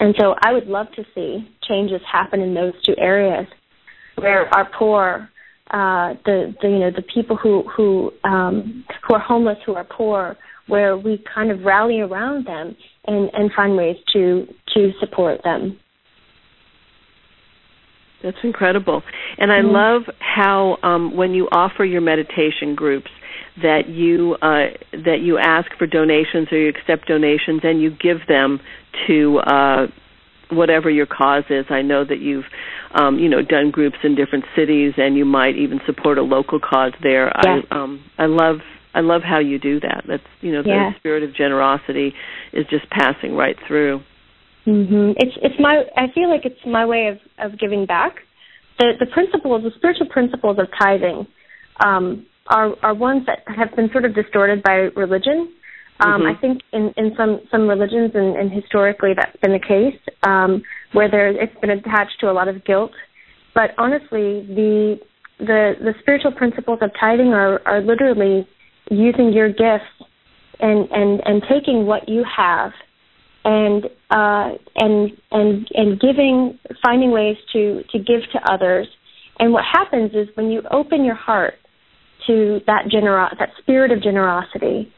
And 0.00 0.14
so, 0.18 0.34
I 0.42 0.52
would 0.52 0.66
love 0.66 0.86
to 0.96 1.04
see 1.14 1.48
changes 1.68 2.00
happen 2.10 2.40
in 2.40 2.54
those 2.54 2.72
two 2.84 2.94
areas 2.98 3.46
where 4.16 4.46
our 4.54 4.68
poor, 4.78 5.28
uh, 5.70 6.14
the, 6.24 6.54
the 6.62 6.68
you 6.68 6.78
know 6.78 6.90
the 6.90 7.02
people 7.02 7.36
who 7.36 7.64
who 7.74 8.12
um, 8.22 8.84
who 9.06 9.14
are 9.14 9.20
homeless, 9.20 9.58
who 9.66 9.74
are 9.74 9.84
poor, 9.84 10.36
where 10.68 10.96
we 10.96 11.22
kind 11.34 11.50
of 11.50 11.60
rally 11.62 12.00
around 12.00 12.46
them 12.46 12.76
and, 13.06 13.30
and 13.32 13.52
find 13.52 13.76
ways 13.76 13.96
to 14.12 14.46
to 14.74 14.92
support 15.00 15.42
them. 15.44 15.78
That's 18.22 18.38
incredible, 18.42 19.02
and 19.36 19.52
I 19.52 19.60
mm-hmm. 19.60 19.72
love 19.72 20.02
how 20.18 20.78
um, 20.82 21.16
when 21.16 21.32
you 21.32 21.46
offer 21.52 21.84
your 21.84 22.00
meditation 22.00 22.74
groups 22.74 23.10
that 23.62 23.88
you 23.88 24.36
uh, 24.42 24.72
that 24.92 25.20
you 25.20 25.38
ask 25.38 25.70
for 25.78 25.86
donations 25.86 26.48
or 26.50 26.58
you 26.58 26.68
accept 26.68 27.06
donations 27.06 27.60
and 27.62 27.80
you 27.80 27.90
give 27.90 28.26
them 28.26 28.60
to 29.06 29.38
uh, 29.38 29.86
whatever 30.50 30.90
your 30.90 31.06
cause 31.06 31.44
is. 31.50 31.66
I 31.70 31.82
know 31.82 32.04
that 32.04 32.20
you've 32.20 32.46
um, 32.94 33.18
you 33.18 33.28
know 33.28 33.42
done 33.42 33.70
groups 33.70 33.98
in 34.02 34.14
different 34.14 34.44
cities 34.56 34.94
and 34.96 35.16
you 35.16 35.24
might 35.24 35.56
even 35.56 35.80
support 35.86 36.18
a 36.18 36.22
local 36.22 36.58
cause 36.58 36.92
there. 37.02 37.32
Yeah. 37.44 37.60
I 37.70 37.82
um, 37.82 38.04
I 38.18 38.26
love 38.26 38.58
I 38.94 39.00
love 39.00 39.22
how 39.22 39.40
you 39.40 39.58
do 39.58 39.80
that. 39.80 40.04
That's 40.06 40.22
you 40.40 40.52
know 40.52 40.62
the 40.62 40.68
yeah. 40.68 40.98
spirit 40.98 41.22
of 41.22 41.34
generosity 41.34 42.14
is 42.52 42.64
just 42.70 42.88
passing 42.90 43.34
right 43.34 43.56
through. 43.66 44.00
Mhm. 44.66 45.14
It's 45.16 45.36
it's 45.42 45.58
my 45.58 45.84
I 45.96 46.08
feel 46.14 46.30
like 46.30 46.44
it's 46.44 46.64
my 46.64 46.86
way 46.86 47.08
of 47.08 47.18
of 47.38 47.58
giving 47.58 47.86
back. 47.86 48.16
The 48.78 48.92
the 48.98 49.06
principles, 49.06 49.62
the 49.62 49.72
spiritual 49.76 50.06
principles 50.08 50.58
of 50.58 50.68
tithing, 50.78 51.26
um, 51.84 52.26
are 52.46 52.74
are 52.82 52.94
ones 52.94 53.26
that 53.26 53.42
have 53.46 53.74
been 53.76 53.90
sort 53.90 54.04
of 54.04 54.14
distorted 54.14 54.62
by 54.62 54.88
religion. 54.96 55.52
Um, 56.00 56.22
mm-hmm. 56.22 56.36
I 56.36 56.40
think 56.40 56.60
in, 56.72 56.92
in 56.96 57.14
some 57.16 57.40
some 57.50 57.68
religions 57.68 58.12
and, 58.14 58.36
and 58.36 58.50
historically 58.50 59.12
that's 59.14 59.36
been 59.42 59.52
the 59.52 59.60
case, 59.60 59.98
um, 60.22 60.62
where 60.92 61.10
there 61.10 61.28
it's 61.28 61.58
been 61.60 61.70
attached 61.70 62.18
to 62.20 62.30
a 62.30 62.32
lot 62.32 62.48
of 62.48 62.64
guilt. 62.64 62.92
But 63.54 63.70
honestly, 63.78 64.46
the 64.48 64.98
the 65.38 65.74
the 65.80 65.94
spiritual 66.00 66.32
principles 66.32 66.78
of 66.80 66.90
tithing 66.98 67.32
are 67.32 67.60
are 67.66 67.80
literally 67.80 68.46
using 68.90 69.32
your 69.32 69.48
gifts 69.48 70.08
and 70.60 70.88
and 70.90 71.20
and 71.24 71.42
taking 71.48 71.86
what 71.86 72.08
you 72.08 72.24
have 72.24 72.72
and 73.44 73.84
uh, 74.10 74.50
and 74.76 75.10
and 75.30 75.68
and 75.74 76.00
giving, 76.00 76.58
finding 76.82 77.10
ways 77.10 77.36
to 77.52 77.82
to 77.92 77.98
give 77.98 78.20
to 78.32 78.52
others. 78.52 78.86
And 79.38 79.52
what 79.52 79.64
happens 79.70 80.12
is 80.12 80.28
when 80.34 80.50
you 80.50 80.62
open 80.70 81.04
your 81.04 81.16
heart 81.16 81.54
to 82.26 82.60
that 82.66 82.86
gener- 82.86 83.36
that 83.38 83.50
spirit 83.60 83.90
of 83.90 84.02
generosity, 84.02 84.92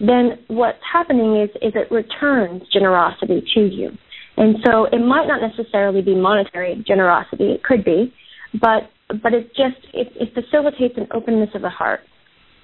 then 0.00 0.38
what's 0.48 0.78
happening 0.90 1.40
is 1.40 1.50
is 1.62 1.72
it 1.74 1.90
returns 1.92 2.62
generosity 2.72 3.44
to 3.54 3.60
you. 3.60 3.90
And 4.36 4.56
so 4.66 4.86
it 4.86 4.98
might 4.98 5.26
not 5.28 5.40
necessarily 5.40 6.02
be 6.02 6.16
monetary 6.16 6.82
generosity; 6.86 7.52
it 7.52 7.62
could 7.62 7.84
be, 7.84 8.12
but 8.54 8.90
but 9.22 9.32
it 9.32 9.48
just 9.54 9.86
it, 9.92 10.08
it 10.16 10.34
facilitates 10.34 10.94
an 10.96 11.06
openness 11.12 11.50
of 11.54 11.62
the 11.62 11.70
heart. 11.70 12.00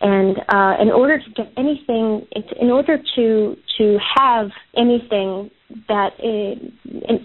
And 0.02 0.38
uh, 0.49 0.80
in 0.80 0.88
order 0.88 1.19
to 1.19 1.30
get 1.37 1.52
anything, 1.59 2.26
in 2.61 2.71
order 2.71 2.99
to 3.16 3.57
to 3.78 3.99
have 4.16 4.49
anything 4.76 5.50
that 5.88 6.12
is, 6.19 6.73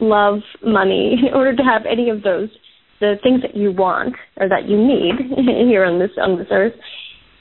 love, 0.01 0.39
money, 0.63 1.15
in 1.27 1.34
order 1.34 1.55
to 1.55 1.63
have 1.63 1.84
any 1.89 2.10
of 2.10 2.24
those 2.24 2.50
the 3.00 3.15
things 3.24 3.41
that 3.41 3.55
you 3.55 3.72
want 3.72 4.15
or 4.38 4.48
that 4.48 4.70
you 4.70 4.77
need 4.77 5.15
here 5.67 5.84
on 5.86 6.00
this 6.00 6.12
on 6.22 6.38
this 6.38 6.48
earth, 6.51 6.74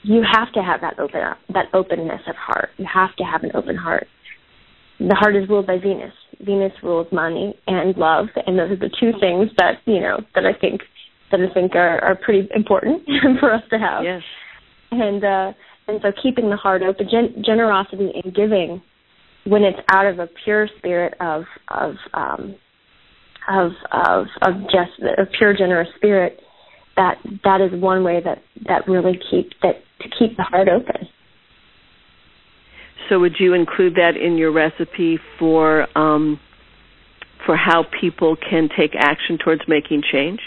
you 0.02 0.22
have 0.22 0.52
to 0.52 0.62
have 0.62 0.80
that 0.80 0.98
open 0.98 1.20
that 1.52 1.66
openness 1.72 2.22
of 2.28 2.36
heart. 2.36 2.70
You 2.76 2.86
have 2.92 3.14
to 3.16 3.24
have 3.24 3.42
an 3.42 3.50
open 3.54 3.76
heart. 3.76 4.06
The 5.00 5.16
heart 5.18 5.34
is 5.34 5.48
ruled 5.48 5.66
by 5.66 5.78
Venus. 5.78 6.12
Venus 6.40 6.72
rules 6.82 7.08
money 7.10 7.58
and 7.66 7.96
love, 7.96 8.26
and 8.46 8.58
those 8.58 8.70
are 8.70 8.76
the 8.76 8.90
two 9.00 9.12
things 9.18 9.50
that 9.58 9.80
you 9.86 10.00
know 10.00 10.20
that 10.34 10.44
I 10.44 10.52
think 10.58 10.82
that 11.30 11.40
I 11.40 11.52
think 11.52 11.74
are, 11.74 11.98
are 12.04 12.14
pretty 12.14 12.48
important 12.54 13.02
for 13.40 13.52
us 13.52 13.62
to 13.70 13.78
have. 13.78 14.04
Yes. 14.04 14.22
And 15.00 15.24
uh, 15.24 15.52
and 15.86 16.00
so 16.02 16.12
keeping 16.22 16.50
the 16.50 16.56
heart 16.56 16.82
open, 16.82 17.08
gen- 17.10 17.42
generosity 17.44 18.12
and 18.22 18.34
giving, 18.34 18.82
when 19.46 19.62
it's 19.62 19.78
out 19.92 20.06
of 20.06 20.18
a 20.18 20.28
pure 20.44 20.68
spirit 20.78 21.14
of 21.20 21.44
of 21.68 21.94
um, 22.14 22.54
of 23.48 23.72
of 23.92 24.26
of 24.42 24.54
just 24.64 25.00
a 25.18 25.26
pure 25.38 25.54
generous 25.56 25.88
spirit 25.96 26.40
that 26.96 27.18
that 27.42 27.60
is 27.60 27.80
one 27.80 28.04
way 28.04 28.20
that 28.24 28.42
that 28.66 28.88
really 28.88 29.18
keep 29.30 29.50
that 29.62 29.82
to 30.00 30.08
keep 30.18 30.36
the 30.36 30.42
heart 30.42 30.68
open 30.68 31.08
so 33.08 33.18
would 33.18 33.34
you 33.38 33.54
include 33.54 33.94
that 33.96 34.16
in 34.16 34.36
your 34.36 34.52
recipe 34.52 35.18
for 35.38 35.86
um, 35.98 36.40
for 37.44 37.56
how 37.56 37.84
people 38.00 38.36
can 38.36 38.68
take 38.76 38.92
action 38.96 39.38
towards 39.42 39.62
making 39.68 40.02
change 40.10 40.40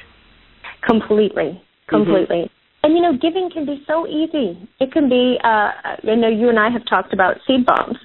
completely 0.85 1.43
mm-hmm. 1.43 1.95
completely. 1.95 2.51
And 2.87 2.95
you 2.95 3.01
know 3.01 3.11
giving 3.17 3.49
can 3.51 3.65
be 3.65 3.83
so 3.85 4.07
easy 4.07 4.57
it 4.79 4.91
can 4.93 5.09
be 5.09 5.37
uh 5.43 5.71
i 6.07 6.15
know 6.15 6.29
you 6.29 6.47
and 6.47 6.57
i 6.57 6.69
have 6.69 6.85
talked 6.87 7.13
about 7.13 7.35
seed 7.45 7.65
bombs 7.65 7.97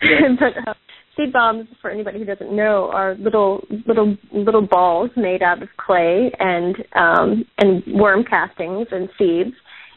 but 0.38 0.68
uh, 0.68 0.74
seed 1.16 1.32
bombs, 1.32 1.68
for 1.80 1.90
anybody 1.90 2.18
who 2.18 2.24
doesn't 2.24 2.54
know, 2.54 2.90
are 2.92 3.14
little 3.16 3.64
little 3.86 4.16
little 4.32 4.66
balls 4.66 5.10
made 5.16 5.42
out 5.42 5.62
of 5.62 5.68
clay 5.76 6.30
and 6.38 6.76
um, 6.94 7.44
and 7.58 7.82
worm 7.86 8.24
castings 8.24 8.88
and 8.90 9.08
seeds. 9.18 9.54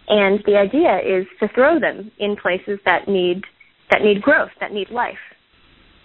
And 0.08 0.44
the 0.46 0.56
idea 0.58 1.00
is 1.00 1.26
to 1.40 1.48
throw 1.54 1.80
them 1.80 2.12
in 2.20 2.36
places 2.36 2.80
that 2.86 3.08
need 3.08 3.44
that 3.92 4.02
need 4.02 4.22
growth, 4.22 4.52
that 4.60 4.72
need 4.72 4.90
life. 4.90 5.18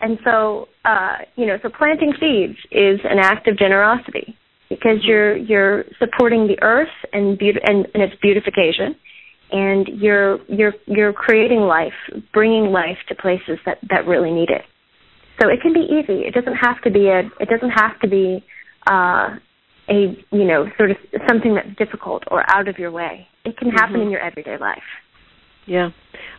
And 0.02 0.18
so, 0.24 0.68
uh, 0.86 1.18
you 1.36 1.44
know, 1.44 1.58
so 1.62 1.68
planting 1.68 2.14
seeds 2.18 2.58
is 2.70 3.00
an 3.04 3.18
act 3.18 3.46
of 3.48 3.58
generosity 3.58 4.36
because 4.70 4.98
you're 5.02 5.36
you're 5.36 5.84
supporting 5.98 6.46
the 6.46 6.56
earth 6.62 6.88
and 7.12 7.36
be- 7.36 7.60
and, 7.62 7.86
and 7.92 8.02
its 8.02 8.14
beautification, 8.22 8.94
and 9.50 9.88
you're 10.00 10.38
you're 10.46 10.72
you're 10.86 11.12
creating 11.12 11.60
life, 11.60 11.92
bringing 12.32 12.72
life 12.72 12.96
to 13.08 13.14
places 13.14 13.58
that 13.66 13.78
that 13.90 14.06
really 14.06 14.30
need 14.30 14.48
it. 14.48 14.62
So 15.42 15.48
it 15.48 15.60
can 15.60 15.74
be 15.74 15.80
easy. 15.80 16.22
It 16.22 16.32
doesn't 16.34 16.54
have 16.54 16.80
to 16.82 16.90
be 16.90 17.08
a. 17.08 17.28
It 17.40 17.48
doesn't 17.48 17.70
have 17.70 17.98
to 18.00 18.08
be 18.08 18.44
uh, 18.86 19.36
a 19.90 20.16
you 20.30 20.44
know 20.44 20.66
sort 20.78 20.92
of 20.92 20.96
something 21.28 21.54
that's 21.54 21.76
difficult 21.76 22.22
or 22.30 22.44
out 22.48 22.68
of 22.68 22.78
your 22.78 22.92
way. 22.92 23.26
It 23.44 23.56
can 23.58 23.70
happen 23.70 23.96
mm-hmm. 23.96 24.02
in 24.02 24.10
your 24.10 24.20
everyday 24.20 24.56
life. 24.56 24.78
Yeah, 25.70 25.90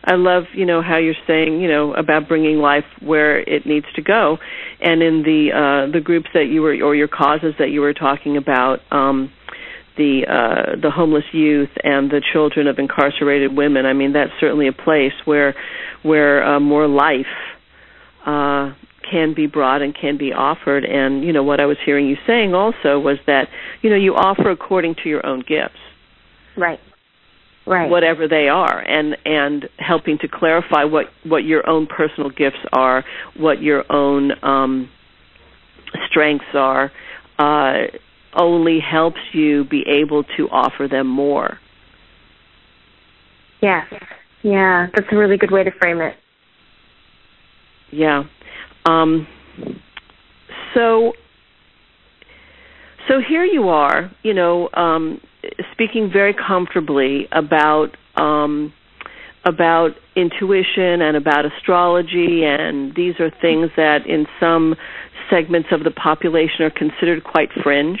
I 0.04 0.16
love 0.16 0.42
you 0.52 0.66
know 0.66 0.82
how 0.82 0.98
you're 0.98 1.14
saying 1.26 1.62
you 1.62 1.66
know 1.66 1.94
about 1.94 2.28
bringing 2.28 2.58
life 2.58 2.84
where 3.00 3.40
it 3.40 3.64
needs 3.64 3.86
to 3.94 4.02
go, 4.02 4.36
and 4.78 5.02
in 5.02 5.22
the 5.22 5.48
uh, 5.56 5.90
the 5.90 6.00
groups 6.00 6.26
that 6.34 6.48
you 6.50 6.60
were 6.60 6.74
or 6.84 6.94
your 6.94 7.08
causes 7.08 7.54
that 7.58 7.70
you 7.70 7.80
were 7.80 7.94
talking 7.94 8.36
about. 8.36 8.80
Um, 8.90 9.32
the 9.96 10.24
uh, 10.28 10.80
the 10.80 10.90
homeless 10.90 11.24
youth 11.32 11.70
and 11.82 12.10
the 12.10 12.22
children 12.32 12.66
of 12.66 12.78
incarcerated 12.78 13.56
women. 13.56 13.84
I 13.86 13.94
mean, 13.94 14.12
that's 14.12 14.32
certainly 14.38 14.68
a 14.68 14.72
place 14.72 15.12
where 15.24 15.54
where 16.02 16.44
uh, 16.44 16.60
more 16.60 16.86
life 16.86 17.26
uh, 18.26 18.72
can 19.10 19.34
be 19.34 19.46
brought 19.46 19.80
and 19.82 19.94
can 19.94 20.18
be 20.18 20.32
offered. 20.32 20.84
And 20.84 21.24
you 21.24 21.32
know 21.32 21.42
what 21.42 21.60
I 21.60 21.66
was 21.66 21.76
hearing 21.84 22.06
you 22.06 22.16
saying 22.26 22.54
also 22.54 22.98
was 22.98 23.16
that 23.26 23.48
you 23.80 23.88
know 23.88 23.96
you 23.96 24.14
offer 24.14 24.50
according 24.50 24.96
to 25.04 25.08
your 25.08 25.24
own 25.24 25.40
gifts, 25.40 25.80
right, 26.56 26.80
right, 27.66 27.90
whatever 27.90 28.28
they 28.28 28.48
are, 28.48 28.80
and 28.80 29.16
and 29.24 29.68
helping 29.78 30.18
to 30.18 30.28
clarify 30.28 30.84
what 30.84 31.06
what 31.24 31.44
your 31.44 31.68
own 31.68 31.86
personal 31.86 32.30
gifts 32.30 32.64
are, 32.72 33.04
what 33.36 33.62
your 33.62 33.84
own 33.90 34.32
um, 34.42 34.88
strengths 36.08 36.54
are, 36.54 36.90
uh, 37.38 37.86
only 38.34 38.80
helps 38.80 39.20
you 39.32 39.64
be 39.64 39.82
able 39.86 40.24
to 40.36 40.48
offer 40.50 40.88
them 40.88 41.06
more. 41.06 41.58
Yes. 43.60 43.86
Yeah, 44.42 44.88
that's 44.94 45.06
a 45.12 45.16
really 45.16 45.36
good 45.36 45.52
way 45.52 45.62
to 45.62 45.70
frame 45.70 46.00
it. 46.00 46.16
Yeah. 47.92 48.24
Um, 48.86 49.28
so 50.74 51.12
so 53.08 53.20
here 53.20 53.44
you 53.44 53.68
are, 53.68 54.10
you 54.22 54.34
know, 54.34 54.68
um, 54.74 55.20
speaking 55.72 56.10
very 56.12 56.34
comfortably 56.34 57.26
about 57.32 57.96
um, 58.16 58.72
about 59.44 59.90
intuition 60.14 61.02
and 61.02 61.16
about 61.16 61.44
astrology, 61.44 62.44
and 62.44 62.94
these 62.94 63.14
are 63.18 63.30
things 63.40 63.70
that 63.76 64.06
in 64.06 64.26
some 64.38 64.76
segments 65.30 65.68
of 65.72 65.82
the 65.84 65.90
population 65.90 66.62
are 66.62 66.70
considered 66.70 67.24
quite 67.24 67.48
fringe 67.62 67.98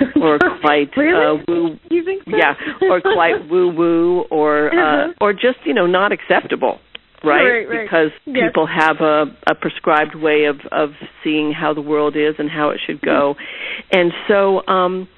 or 0.20 0.38
quite 0.60 0.90
really? 0.96 1.40
uh, 1.40 1.44
woo. 1.48 1.76
You 1.90 2.04
think 2.04 2.24
so? 2.24 2.36
Yeah, 2.36 2.54
or 2.90 3.00
quite 3.00 3.48
woo 3.50 3.68
woo, 3.74 4.20
or 4.30 4.68
uh, 4.68 5.04
Uh-huh. 5.06 5.12
or 5.20 5.32
just 5.32 5.58
you 5.64 5.72
know 5.74 5.86
not 5.86 6.12
acceptable, 6.12 6.80
right? 7.24 7.42
Right, 7.42 7.68
right. 7.68 7.84
Because 7.84 8.10
Yes. 8.26 8.48
people 8.48 8.66
have 8.66 9.00
a, 9.00 9.24
a 9.46 9.54
prescribed 9.54 10.14
way 10.16 10.44
of 10.44 10.56
of 10.70 10.90
seeing 11.24 11.52
how 11.52 11.72
the 11.72 11.80
world 11.80 12.14
is 12.16 12.34
and 12.38 12.50
how 12.50 12.70
it 12.70 12.80
should 12.86 13.00
go, 13.00 13.36
and 13.92 14.12
so. 14.28 14.66
um 14.66 15.08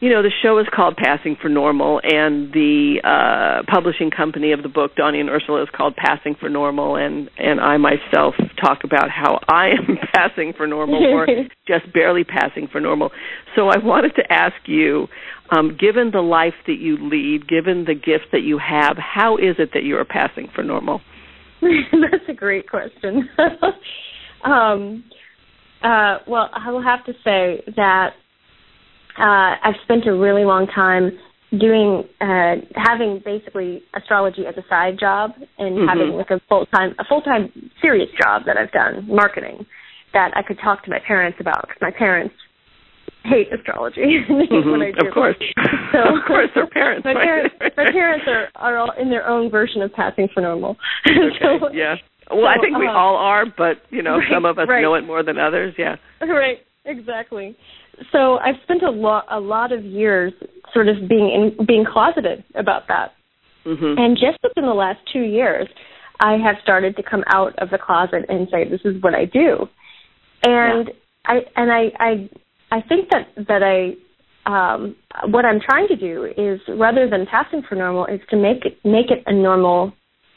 you 0.00 0.10
know, 0.10 0.22
the 0.22 0.30
show 0.42 0.58
is 0.58 0.66
called 0.72 0.96
Passing 0.96 1.36
for 1.40 1.48
Normal, 1.48 2.00
and 2.04 2.52
the 2.52 3.00
uh, 3.02 3.70
publishing 3.70 4.10
company 4.10 4.52
of 4.52 4.62
the 4.62 4.68
book, 4.68 4.94
Donnie 4.94 5.18
and 5.18 5.28
Ursula, 5.28 5.62
is 5.62 5.68
called 5.76 5.96
Passing 5.96 6.36
for 6.38 6.48
Normal, 6.48 6.96
and 6.96 7.28
and 7.36 7.60
I 7.60 7.78
myself 7.78 8.34
talk 8.62 8.84
about 8.84 9.10
how 9.10 9.40
I 9.48 9.68
am 9.88 9.98
passing 10.14 10.52
for 10.56 10.66
normal 10.66 11.04
or 11.04 11.26
just 11.66 11.92
barely 11.92 12.22
passing 12.22 12.68
for 12.70 12.80
normal. 12.80 13.10
So 13.56 13.68
I 13.68 13.78
wanted 13.78 14.14
to 14.16 14.32
ask 14.32 14.54
you, 14.66 15.08
um, 15.50 15.76
given 15.78 16.10
the 16.12 16.20
life 16.20 16.54
that 16.66 16.78
you 16.78 16.96
lead, 17.00 17.48
given 17.48 17.84
the 17.84 17.94
gift 17.94 18.30
that 18.32 18.42
you 18.42 18.58
have, 18.58 18.96
how 18.98 19.36
is 19.36 19.56
it 19.58 19.70
that 19.74 19.82
you 19.82 19.96
are 19.96 20.04
passing 20.04 20.48
for 20.54 20.62
normal? 20.62 21.00
That's 21.60 22.24
a 22.28 22.34
great 22.34 22.68
question. 22.70 23.28
um, 24.44 25.02
uh, 25.82 26.18
well, 26.28 26.50
I 26.52 26.70
will 26.70 26.82
have 26.82 27.04
to 27.06 27.12
say 27.24 27.62
that 27.74 28.10
uh, 29.18 29.56
I've 29.62 29.76
spent 29.84 30.06
a 30.06 30.14
really 30.14 30.44
long 30.44 30.66
time 30.68 31.18
doing 31.58 32.04
uh 32.20 32.56
having 32.76 33.22
basically 33.24 33.82
astrology 33.96 34.44
as 34.46 34.54
a 34.58 34.64
side 34.68 34.98
job 35.00 35.32
and 35.56 35.78
Mhm. 35.78 35.88
having 35.88 36.10
like 36.12 36.30
a 36.30 36.38
full 36.46 36.66
time 36.66 36.94
a 36.98 37.04
full 37.06 37.22
time 37.22 37.50
serious 37.80 38.10
job 38.20 38.44
that 38.44 38.58
I've 38.58 38.70
done 38.70 39.06
marketing 39.08 39.64
that 40.12 40.30
I 40.36 40.42
could 40.42 40.58
talk 40.58 40.84
to 40.84 40.90
my 40.90 40.98
parents 40.98 41.38
about 41.40 41.62
because 41.66 41.80
my 41.80 41.90
parents 41.90 42.34
hate 43.24 43.50
astrology 43.50 44.24
Mhm, 44.28 44.72
when 44.72 44.82
I 44.82 44.90
do. 44.92 45.08
Of 45.08 45.14
course, 45.14 45.36
So, 45.92 46.00
of 46.16 46.24
course, 46.26 46.50
they're 46.54 46.66
parents. 46.66 47.06
my 47.06 47.14
right? 47.14 47.24
parents 47.24 47.54
my 47.78 47.90
parents 47.98 48.26
are 48.28 48.48
are 48.56 48.76
all 48.76 48.90
in 49.00 49.08
their 49.08 49.26
own 49.26 49.50
version 49.50 49.80
of 49.80 49.90
passing 49.94 50.28
for 50.34 50.42
normal. 50.42 50.76
Okay, 51.08 51.38
so, 51.40 51.70
yeah. 51.72 51.96
Well, 52.30 52.44
I 52.46 52.58
think 52.60 52.76
we 52.76 52.86
uh, 52.86 52.90
all 52.92 53.16
are, 53.16 53.46
but 53.46 53.78
you 53.88 54.02
know, 54.02 54.18
right, 54.18 54.28
some 54.30 54.44
of 54.44 54.58
us 54.58 54.68
right. 54.68 54.82
know 54.82 54.94
it 54.96 55.06
more 55.06 55.22
than 55.22 55.38
others. 55.38 55.74
Yeah. 55.78 55.96
right 56.20 56.58
exactly 56.88 57.56
so 58.12 58.38
i've 58.38 58.56
spent 58.64 58.82
a 58.82 58.90
lot 58.90 59.24
a 59.30 59.38
lot 59.38 59.72
of 59.72 59.84
years 59.84 60.32
sort 60.72 60.88
of 60.88 60.96
being 61.08 61.54
in, 61.58 61.66
being 61.66 61.84
closeted 61.84 62.42
about 62.54 62.88
that 62.88 63.12
Mhm. 63.66 63.98
and 63.98 64.16
just 64.16 64.38
within 64.42 64.64
the 64.64 64.74
last 64.74 64.98
two 65.12 65.20
years 65.22 65.68
i 66.20 66.32
have 66.36 66.56
started 66.62 66.96
to 66.96 67.02
come 67.02 67.22
out 67.26 67.56
of 67.58 67.70
the 67.70 67.78
closet 67.78 68.24
and 68.28 68.48
say 68.50 68.68
this 68.68 68.80
is 68.84 69.02
what 69.02 69.14
i 69.14 69.24
do 69.26 69.68
and 70.42 70.90
i 71.26 71.40
and 71.56 71.70
i 71.70 71.82
i 71.98 72.28
i 72.70 72.80
think 72.88 73.10
that 73.10 73.28
that 73.48 73.62
i 73.62 73.94
um 74.46 74.96
what 75.30 75.44
i'm 75.44 75.60
trying 75.60 75.86
to 75.88 75.96
do 75.96 76.24
is 76.36 76.60
rather 76.78 77.08
than 77.10 77.26
passing 77.26 77.62
for 77.68 77.74
normal 77.74 78.06
is 78.06 78.20
to 78.30 78.36
make 78.36 78.64
it 78.64 78.78
make 78.84 79.10
it 79.10 79.22
a 79.26 79.32
normal 79.32 79.92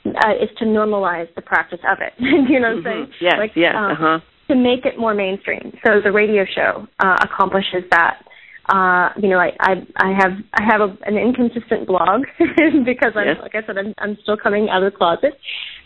uh, 0.06 0.34
is 0.42 0.50
to 0.58 0.66
normalize 0.66 1.28
the 1.36 1.42
practice 1.44 1.80
of 1.88 2.00
it. 2.02 2.12
you 2.50 2.60
know 2.60 2.70
what 2.70 2.78
I'm 2.78 2.84
saying? 2.84 3.06
Mhm. 3.06 3.22
Yes. 3.22 3.34
Like, 3.38 3.52
yes. 3.56 3.76
um, 3.78 3.92
uh 3.92 3.96
huh. 3.96 4.20
To 4.52 4.56
make 4.56 4.86
it 4.86 5.00
more 5.00 5.14
mainstream. 5.14 5.72
So 5.86 6.02
the 6.04 6.12
radio 6.12 6.44
show 6.46 6.88
uh, 7.00 7.16
accomplishes 7.24 7.84
that. 7.92 8.16
Uh, 8.72 9.10
you 9.22 9.28
know, 9.28 9.40
I 9.40 9.50
I, 9.60 9.72
I 9.98 10.10
have 10.22 10.32
I 10.54 10.64
have 10.72 10.82
a, 10.82 10.90
an 11.10 11.18
inconsistent 11.18 11.88
blog 11.88 12.22
because 12.40 13.14
I'm 13.16 13.28
Yes. 13.28 13.38
like 13.42 13.56
I 13.56 13.66
said 13.66 13.78
I'm 13.78 13.94
I'm 13.98 14.18
still 14.24 14.38
coming 14.38 14.70
out 14.70 14.84
of 14.84 14.92
the 14.94 14.98
closet, 14.98 15.34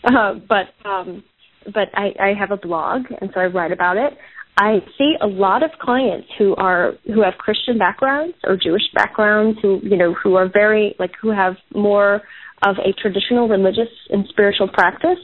uh, 0.04 0.34
but 0.46 0.66
um, 0.88 1.24
but 1.64 1.88
I, 1.94 2.06
I 2.20 2.34
have 2.38 2.50
a 2.50 2.56
blog 2.58 3.06
and 3.20 3.30
so 3.32 3.40
I 3.40 3.46
write 3.46 3.72
about 3.72 3.96
it. 3.96 4.12
I 4.58 4.78
see 4.96 5.14
a 5.20 5.26
lot 5.26 5.62
of 5.62 5.70
clients 5.80 6.28
who 6.38 6.54
are 6.56 6.92
who 7.06 7.22
have 7.22 7.34
Christian 7.38 7.76
backgrounds 7.78 8.36
or 8.44 8.56
Jewish 8.56 8.82
backgrounds 8.94 9.58
who 9.62 9.80
you 9.82 9.96
know 9.96 10.14
who 10.22 10.36
are 10.36 10.48
very 10.48 10.94
like 10.98 11.12
who 11.20 11.30
have 11.30 11.54
more 11.74 12.22
of 12.62 12.76
a 12.78 12.92
traditional 13.00 13.48
religious 13.48 13.92
and 14.10 14.26
spiritual 14.28 14.68
practice 14.68 15.18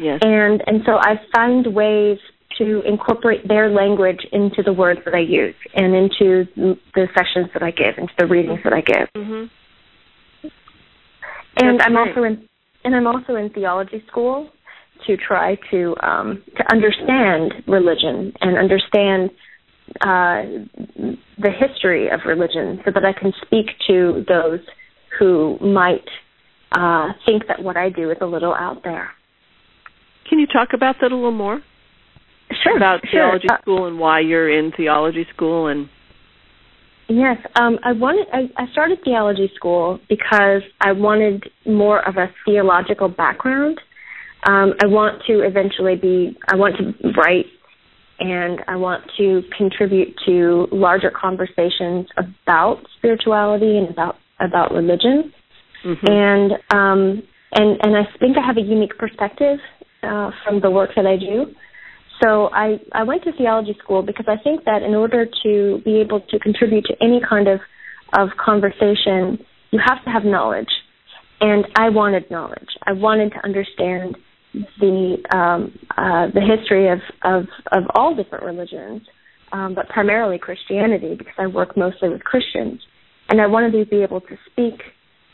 Yes. 0.00 0.18
and 0.22 0.62
and 0.66 0.82
so 0.84 0.92
I 0.96 1.14
find 1.34 1.74
ways 1.74 2.18
to 2.56 2.82
incorporate 2.86 3.46
their 3.46 3.68
language 3.68 4.26
into 4.32 4.62
the 4.62 4.72
words 4.72 5.00
that 5.04 5.14
I 5.14 5.20
use 5.20 5.54
and 5.74 5.94
into 5.94 6.46
the 6.94 7.06
sessions 7.16 7.50
that 7.52 7.62
I 7.62 7.70
give, 7.70 7.98
into 7.98 8.12
the 8.18 8.26
readings 8.26 8.60
that 8.64 8.72
I 8.72 8.80
give. 8.80 9.08
Mhm. 9.14 9.50
And 11.60 11.78
That's 11.78 11.86
I'm 11.86 11.94
great. 11.94 12.08
also 12.08 12.22
in 12.24 12.48
and 12.84 12.94
I'm 12.94 13.06
also 13.06 13.34
in 13.34 13.50
theology 13.50 14.02
school 14.06 14.50
to 15.06 15.16
try 15.16 15.56
to 15.70 15.94
um, 16.00 16.42
to 16.56 16.72
understand 16.72 17.62
religion 17.66 18.32
and 18.40 18.56
understand 18.56 19.30
uh, 20.02 20.42
the 21.38 21.50
history 21.50 22.08
of 22.08 22.20
religion, 22.26 22.80
so 22.84 22.90
that 22.90 23.04
I 23.04 23.12
can 23.12 23.32
speak 23.42 23.66
to 23.88 24.24
those 24.28 24.60
who 25.18 25.58
might 25.60 26.08
uh, 26.72 27.12
think 27.24 27.46
that 27.48 27.62
what 27.62 27.76
I 27.76 27.88
do 27.88 28.10
is 28.10 28.18
a 28.20 28.26
little 28.26 28.54
out 28.54 28.82
there. 28.84 29.10
Can 30.28 30.38
you 30.38 30.46
talk 30.46 30.68
about 30.74 30.96
that 31.00 31.10
a 31.10 31.14
little 31.14 31.30
more? 31.32 31.62
Sure. 32.62 32.76
About 32.76 33.00
sure. 33.08 33.20
theology 33.20 33.48
Uh, 33.50 33.58
school 33.60 33.86
and 33.86 33.98
why 33.98 34.20
you're 34.20 34.48
in 34.48 34.72
theology 34.72 35.26
school 35.34 35.66
and 35.66 35.88
Yes, 37.08 37.38
um, 37.56 37.78
I 37.82 37.92
wanted. 37.92 38.26
I, 38.34 38.50
I 38.62 38.70
started 38.72 38.98
theology 39.02 39.50
school 39.56 39.98
because 40.10 40.60
I 40.82 40.92
wanted 40.92 41.50
more 41.64 42.06
of 42.06 42.18
a 42.18 42.30
theological 42.44 43.08
background. 43.08 43.80
Um, 44.46 44.74
I 44.82 44.86
want 44.86 45.22
to 45.26 45.40
eventually 45.40 45.96
be. 45.96 46.36
I 46.52 46.56
want 46.56 46.76
to 46.76 46.92
write, 47.16 47.46
and 48.20 48.60
I 48.68 48.76
want 48.76 49.04
to 49.16 49.42
contribute 49.56 50.14
to 50.26 50.68
larger 50.70 51.10
conversations 51.10 52.08
about 52.18 52.82
spirituality 52.98 53.78
and 53.78 53.88
about 53.88 54.16
about 54.38 54.72
religion. 54.72 55.32
Mhm. 55.86 56.10
And 56.10 56.52
um, 56.74 57.22
and 57.54 57.78
and 57.82 57.96
I 57.96 58.06
think 58.20 58.36
I 58.36 58.44
have 58.44 58.58
a 58.58 58.62
unique 58.76 58.98
perspective 58.98 59.60
uh, 60.02 60.30
from 60.44 60.60
the 60.60 60.70
work 60.70 60.90
that 60.94 61.06
I 61.06 61.16
do. 61.16 61.54
So 62.22 62.50
I, 62.52 62.80
I 62.92 63.04
went 63.04 63.24
to 63.24 63.32
theology 63.32 63.76
school 63.82 64.02
because 64.02 64.26
I 64.28 64.42
think 64.42 64.64
that 64.64 64.82
in 64.82 64.94
order 64.94 65.26
to 65.44 65.80
be 65.84 66.00
able 66.00 66.20
to 66.20 66.38
contribute 66.38 66.84
to 66.86 66.94
any 67.00 67.20
kind 67.28 67.48
of, 67.48 67.60
of 68.18 68.30
conversation, 68.42 69.38
you 69.70 69.80
have 69.84 70.02
to 70.04 70.10
have 70.10 70.24
knowledge. 70.24 70.68
And 71.40 71.66
I 71.76 71.90
wanted 71.90 72.30
knowledge. 72.30 72.68
I 72.84 72.92
wanted 72.92 73.30
to 73.30 73.44
understand 73.44 74.16
the 74.80 75.16
um, 75.32 75.78
uh, 75.96 76.26
the 76.34 76.40
history 76.40 76.88
of, 76.90 76.98
of, 77.22 77.44
of 77.70 77.84
all 77.94 78.16
different 78.16 78.44
religions, 78.44 79.02
um, 79.52 79.74
but 79.74 79.88
primarily 79.88 80.38
Christianity 80.38 81.14
because 81.16 81.34
I 81.38 81.46
work 81.46 81.76
mostly 81.76 82.08
with 82.08 82.24
Christians. 82.24 82.80
And 83.28 83.40
I 83.40 83.46
wanted 83.46 83.72
to 83.72 83.84
be 83.88 84.02
able 84.02 84.22
to 84.22 84.36
speak 84.50 84.80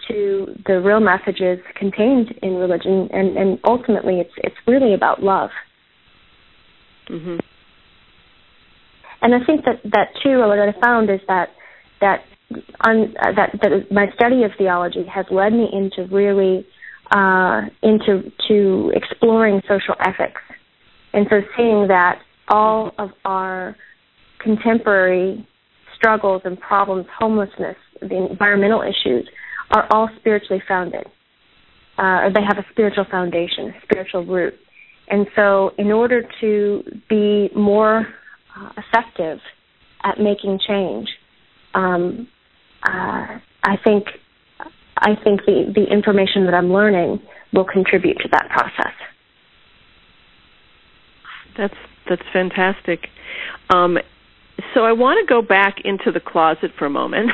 to 0.08 0.46
the 0.66 0.80
real 0.80 1.00
messages 1.00 1.60
contained 1.76 2.34
in 2.42 2.56
religion, 2.56 3.08
and, 3.12 3.36
and 3.38 3.58
ultimately, 3.64 4.20
it's 4.20 4.32
it's 4.38 4.56
really 4.66 4.94
about 4.94 5.22
love. 5.22 5.50
Mhm. 7.08 7.40
And 9.22 9.34
I 9.34 9.44
think 9.44 9.64
that 9.64 9.80
that 9.84 10.08
too, 10.22 10.38
what 10.38 10.58
I 10.58 10.72
found 10.80 11.10
is 11.10 11.20
that 11.28 11.50
that 12.00 12.24
on 12.80 13.14
uh, 13.22 13.32
that 13.32 13.58
that 13.62 13.90
my 13.90 14.10
study 14.14 14.42
of 14.44 14.52
theology 14.58 15.04
has 15.04 15.26
led 15.30 15.52
me 15.52 15.68
into 15.72 16.04
really 16.14 16.66
uh, 17.10 17.62
into 17.82 18.30
to 18.48 18.92
exploring 18.94 19.62
social 19.68 19.94
ethics, 20.00 20.42
and 21.12 21.26
so 21.30 21.40
seeing 21.56 21.88
that 21.88 22.20
all 22.48 22.92
of 22.98 23.10
our 23.24 23.76
contemporary 24.40 25.46
struggles 25.96 26.42
and 26.44 26.60
problems, 26.60 27.06
homelessness, 27.18 27.76
the 28.00 28.28
environmental 28.30 28.82
issues, 28.82 29.28
are 29.70 29.86
all 29.90 30.08
spiritually 30.18 30.62
founded. 30.68 31.06
Uh, 31.96 32.26
or 32.26 32.30
they 32.34 32.42
have 32.42 32.58
a 32.58 32.66
spiritual 32.72 33.04
foundation, 33.10 33.68
a 33.68 33.80
spiritual 33.84 34.26
root. 34.26 34.54
And 35.08 35.26
so, 35.36 35.72
in 35.78 35.92
order 35.92 36.22
to 36.40 36.82
be 37.08 37.50
more 37.54 38.06
uh, 38.56 38.70
effective 38.78 39.38
at 40.02 40.18
making 40.18 40.60
change, 40.66 41.08
um, 41.74 42.28
uh, 42.82 43.38
I 43.62 43.76
think 43.82 44.06
I 44.98 45.14
think 45.22 45.40
the, 45.46 45.72
the 45.74 45.84
information 45.84 46.44
that 46.46 46.54
I'm 46.54 46.72
learning 46.72 47.20
will 47.52 47.64
contribute 47.64 48.18
to 48.18 48.28
that 48.32 48.48
process. 48.50 48.94
That's 51.56 51.74
that's 52.08 52.22
fantastic. 52.32 53.08
Um, 53.70 53.98
so 54.72 54.84
I 54.84 54.92
want 54.92 55.26
to 55.26 55.32
go 55.32 55.42
back 55.42 55.76
into 55.84 56.10
the 56.12 56.20
closet 56.20 56.70
for 56.78 56.86
a 56.86 56.90
moment. 56.90 57.30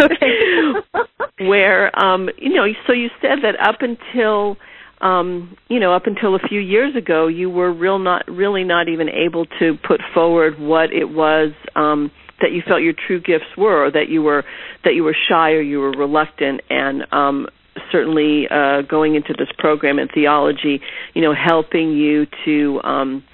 okay. 0.00 0.72
where 1.48 1.96
um 1.98 2.28
you 2.38 2.52
know 2.52 2.66
so 2.86 2.92
you 2.92 3.08
said 3.20 3.38
that 3.42 3.58
up 3.60 3.80
until 3.80 4.56
um 5.02 5.56
you 5.68 5.78
know 5.78 5.92
up 5.92 6.06
until 6.06 6.34
a 6.34 6.38
few 6.38 6.60
years 6.60 6.94
ago 6.96 7.26
you 7.26 7.50
were 7.50 7.72
real 7.72 7.98
not 7.98 8.24
really 8.28 8.64
not 8.64 8.88
even 8.88 9.08
able 9.08 9.44
to 9.58 9.76
put 9.86 10.00
forward 10.14 10.58
what 10.58 10.92
it 10.92 11.10
was 11.10 11.52
um 11.74 12.10
that 12.40 12.52
you 12.52 12.62
felt 12.66 12.82
your 12.82 12.92
true 13.06 13.20
gifts 13.20 13.56
were 13.56 13.86
or 13.86 13.90
that 13.90 14.08
you 14.08 14.22
were 14.22 14.44
that 14.84 14.94
you 14.94 15.04
were 15.04 15.16
shy 15.28 15.50
or 15.52 15.60
you 15.60 15.78
were 15.78 15.92
reluctant. 15.92 16.60
And 16.68 17.06
um 17.12 17.46
certainly 17.90 18.46
uh 18.50 18.82
going 18.82 19.14
into 19.14 19.34
this 19.38 19.48
program 19.58 19.98
in 19.98 20.08
theology 20.08 20.80
you 21.14 21.22
know 21.22 21.34
helping 21.34 21.92
you 21.92 22.26
to 22.44 22.80
um 22.84 23.24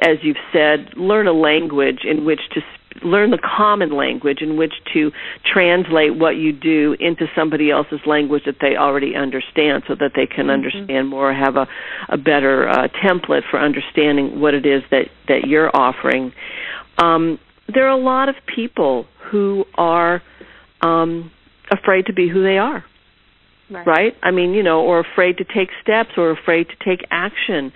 as 0.00 0.16
you've 0.22 0.38
said 0.52 0.88
learn 0.96 1.26
a 1.26 1.32
language 1.32 2.00
in 2.04 2.24
which 2.24 2.40
to 2.52 2.60
learn 3.02 3.30
the 3.30 3.38
common 3.38 3.90
language 3.90 4.40
in 4.40 4.56
which 4.56 4.72
to 4.92 5.10
translate 5.44 6.16
what 6.16 6.36
you 6.36 6.52
do 6.52 6.96
into 7.00 7.26
somebody 7.34 7.70
else's 7.70 8.00
language 8.06 8.42
that 8.46 8.56
they 8.60 8.76
already 8.76 9.16
understand 9.16 9.82
so 9.88 9.94
that 9.94 10.12
they 10.14 10.26
can 10.26 10.46
mm-hmm. 10.46 10.50
understand 10.50 11.08
more 11.08 11.32
have 11.32 11.56
a 11.56 11.66
a 12.08 12.16
better 12.16 12.68
uh 12.68 12.88
template 13.04 13.42
for 13.50 13.58
understanding 13.58 14.40
what 14.40 14.54
it 14.54 14.66
is 14.66 14.82
that 14.90 15.06
that 15.28 15.46
you're 15.46 15.74
offering 15.74 16.32
um 16.98 17.38
there 17.72 17.86
are 17.86 17.98
a 17.98 18.02
lot 18.02 18.28
of 18.28 18.34
people 18.54 19.06
who 19.30 19.64
are 19.74 20.22
um 20.82 21.30
afraid 21.70 22.06
to 22.06 22.12
be 22.12 22.28
who 22.28 22.42
they 22.42 22.58
are 22.58 22.84
Right. 23.74 23.86
right. 23.86 24.16
I 24.22 24.30
mean, 24.30 24.54
you 24.54 24.62
know, 24.62 24.80
or 24.80 25.00
afraid 25.00 25.38
to 25.38 25.44
take 25.44 25.68
steps 25.82 26.10
or 26.16 26.30
afraid 26.30 26.68
to 26.68 26.76
take 26.84 27.06
action. 27.10 27.72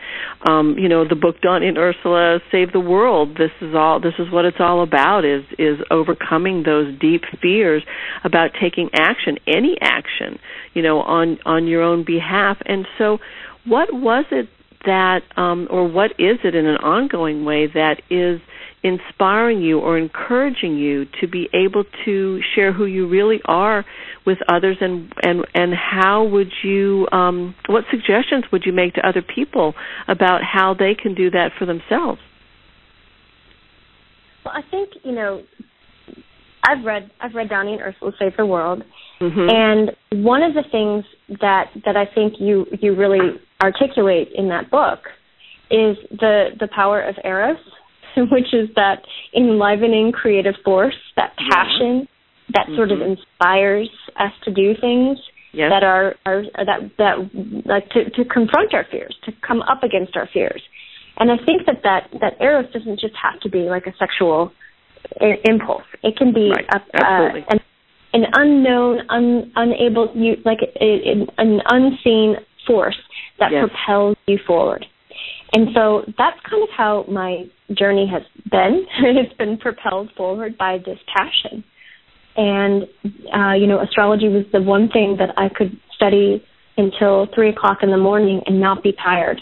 Um, 0.49 0.77
you 0.79 0.89
know, 0.89 1.07
the 1.07 1.15
book 1.15 1.41
Donnie 1.41 1.69
and 1.69 1.79
Ursula 1.79 2.41
Save 2.51 2.73
the 2.73 2.81
World. 2.81 3.37
This 3.37 3.51
is 3.61 3.75
all 3.75 4.01
this 4.01 4.15
is 4.19 4.31
what 4.31 4.45
it's 4.45 4.61
all 4.61 4.83
about 4.83 5.25
is 5.25 5.45
is 5.59 5.79
overcoming 5.91 6.63
those 6.63 6.97
deep 6.99 7.23
fears 7.43 7.83
about 8.25 8.51
taking 8.61 8.91
action, 8.95 9.39
any 9.47 9.77
action, 9.81 10.39
you 10.75 10.83
know, 10.83 11.01
on 11.01 11.39
on 11.45 11.67
your 11.67 11.83
own 11.83 12.05
behalf. 12.05 12.59
And 12.67 12.87
so 12.97 13.19
what 13.65 13.93
was 13.93 14.25
it 14.31 14.49
that 14.85 15.21
um 15.37 15.67
or 15.71 15.89
what 15.89 16.13
is 16.19 16.39
it 16.45 16.55
in 16.55 16.67
an 16.67 16.77
ongoing 16.77 17.45
way 17.45 17.67
that 17.67 18.01
is 18.11 18.41
inspiring 18.83 19.61
you 19.61 19.81
or 19.81 19.99
encouraging 19.99 20.77
you 20.77 21.05
to 21.21 21.27
be 21.27 21.49
able 21.53 21.85
to 22.05 22.41
share 22.55 22.73
who 22.73 22.87
you 22.87 23.09
really 23.09 23.41
are 23.45 23.85
with 24.25 24.39
others 24.49 24.77
and 24.81 25.13
and 25.23 25.45
and 25.55 25.75
how 25.75 26.25
would 26.25 26.53
you 26.63 27.07
um 27.11 27.55
what 27.67 27.85
suggestions 27.91 28.45
would 28.53 28.63
you 28.65 28.73
make 28.73 28.95
to 28.95 29.07
other 29.07 29.23
people 29.23 29.75
about 30.07 30.43
how 30.43 30.75
they 30.79 30.95
can 30.95 31.15
do 31.15 31.29
that 31.31 31.51
for 31.59 31.67
themselves 31.67 32.21
well 34.45 34.55
i 34.57 34.63
think 34.71 34.91
you 35.03 35.13
know 35.13 35.43
i've 36.63 36.85
read 36.85 37.11
i've 37.21 37.35
read 37.35 37.49
Donnie 37.49 37.73
and 37.73 37.83
ursula 37.83 38.13
save 38.17 38.37
the 38.37 38.47
world 38.47 38.85
mm-hmm. 39.21 39.49
and 39.51 40.25
one 40.25 40.45
of 40.45 40.55
the 40.55 40.63
things 40.71 41.05
that 41.41 41.71
that 41.85 41.97
i 41.97 42.05
think 42.15 42.35
you 42.39 42.65
you 42.81 42.95
really 42.95 43.41
articulate 43.63 44.29
in 44.35 44.49
that 44.49 44.71
book 44.71 45.01
is 45.71 45.97
the 46.11 46.51
the 46.59 46.69
power 46.75 47.03
of 47.03 47.17
eros 47.25 47.59
which 48.31 48.53
is 48.53 48.69
that 48.75 49.03
enlivening 49.37 50.13
creative 50.13 50.55
force, 50.65 50.97
that 51.17 51.35
passion 51.51 52.01
yeah. 52.01 52.05
that 52.55 52.67
mm-hmm. 52.67 52.77
sort 52.77 52.93
of 52.93 52.99
mm-hmm. 52.99 53.13
inspires 53.13 53.91
us 54.17 54.33
to 54.45 54.53
do 54.53 54.75
things 54.81 55.19
yes. 55.53 55.71
that 55.71 55.85
are, 55.85 56.15
are 56.27 56.43
that 56.57 56.91
that 56.99 57.17
like 57.65 57.89
to 57.91 58.11
to 58.11 58.25
confront 58.25 58.75
our 58.75 58.87
fears, 58.91 59.17
to 59.25 59.33
come 59.47 59.63
up 59.63 59.83
against 59.83 60.17
our 60.17 60.29
fears. 60.33 60.63
And 61.19 61.31
I 61.31 61.37
think 61.45 61.67
that 61.67 61.83
that 61.83 62.09
that 62.21 62.41
eros 62.41 62.73
doesn't 62.73 63.01
just 63.01 63.15
have 63.21 63.41
to 63.41 63.51
be 63.51 63.69
like 63.69 63.87
a 63.87 63.93
sexual 63.99 64.53
I- 65.21 65.41
impulse. 65.45 65.87
It 66.03 66.17
can 66.17 66.33
be 66.33 66.51
right. 66.51 66.67
a, 66.73 67.05
uh, 67.05 67.35
an, 67.51 67.61
an 68.15 68.25
unknown, 68.33 69.01
un, 69.11 69.53
unable, 69.57 70.13
you 70.15 70.37
like 70.45 70.59
a, 70.63 70.85
a, 70.85 71.27
an 71.39 71.61
unseen 71.69 72.37
force 72.69 72.99
that 73.41 73.51
yes. 73.51 73.69
propels 73.69 74.17
you 74.27 74.39
forward. 74.47 74.87
And 75.53 75.69
so 75.75 76.05
that's 76.19 76.39
kind 76.49 76.63
of 76.63 76.69
how 76.77 77.05
my 77.09 77.45
journey 77.73 78.07
has 78.07 78.23
been. 78.51 78.87
it's 79.03 79.35
been 79.35 79.57
propelled 79.57 80.11
forward 80.17 80.59
by 80.59 80.79
this 80.79 80.99
passion. 81.17 81.65
And, 82.37 82.85
uh, 83.35 83.55
you 83.55 83.67
know, 83.67 83.81
astrology 83.81 84.29
was 84.29 84.45
the 84.53 84.63
one 84.63 84.89
thing 84.91 85.17
that 85.19 85.31
I 85.37 85.49
could 85.49 85.77
study 85.97 86.45
until 86.77 87.27
three 87.35 87.51
o'clock 87.51 87.79
in 87.83 87.91
the 87.91 87.97
morning 87.97 88.43
and 88.47 88.61
not 88.61 88.83
be 88.83 88.93
tired. 88.93 89.41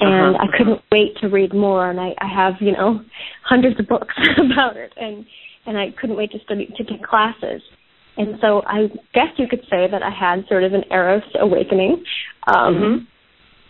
And 0.00 0.36
uh-huh. 0.36 0.46
I 0.46 0.56
couldn't 0.56 0.80
wait 0.92 1.16
to 1.20 1.28
read 1.28 1.52
more. 1.52 1.90
And 1.90 1.98
I, 1.98 2.14
I 2.20 2.28
have, 2.32 2.54
you 2.60 2.72
know, 2.72 3.00
hundreds 3.42 3.80
of 3.80 3.88
books 3.88 4.14
about 4.38 4.76
it. 4.76 4.92
And, 4.96 5.26
and 5.66 5.76
I 5.76 5.90
couldn't 6.00 6.16
wait 6.16 6.30
to 6.32 6.38
study, 6.40 6.72
to 6.76 6.84
take 6.84 7.02
classes. 7.02 7.62
And 8.18 8.38
so 8.40 8.62
I 8.66 8.88
guess 9.14 9.28
you 9.36 9.46
could 9.48 9.62
say 9.70 9.86
that 9.90 10.02
I 10.02 10.10
had 10.10 10.46
sort 10.48 10.64
of 10.64 10.74
an 10.74 10.84
Eros 10.90 11.22
awakening. 11.40 12.04
Um, 12.46 12.74
mm-hmm 12.74 13.04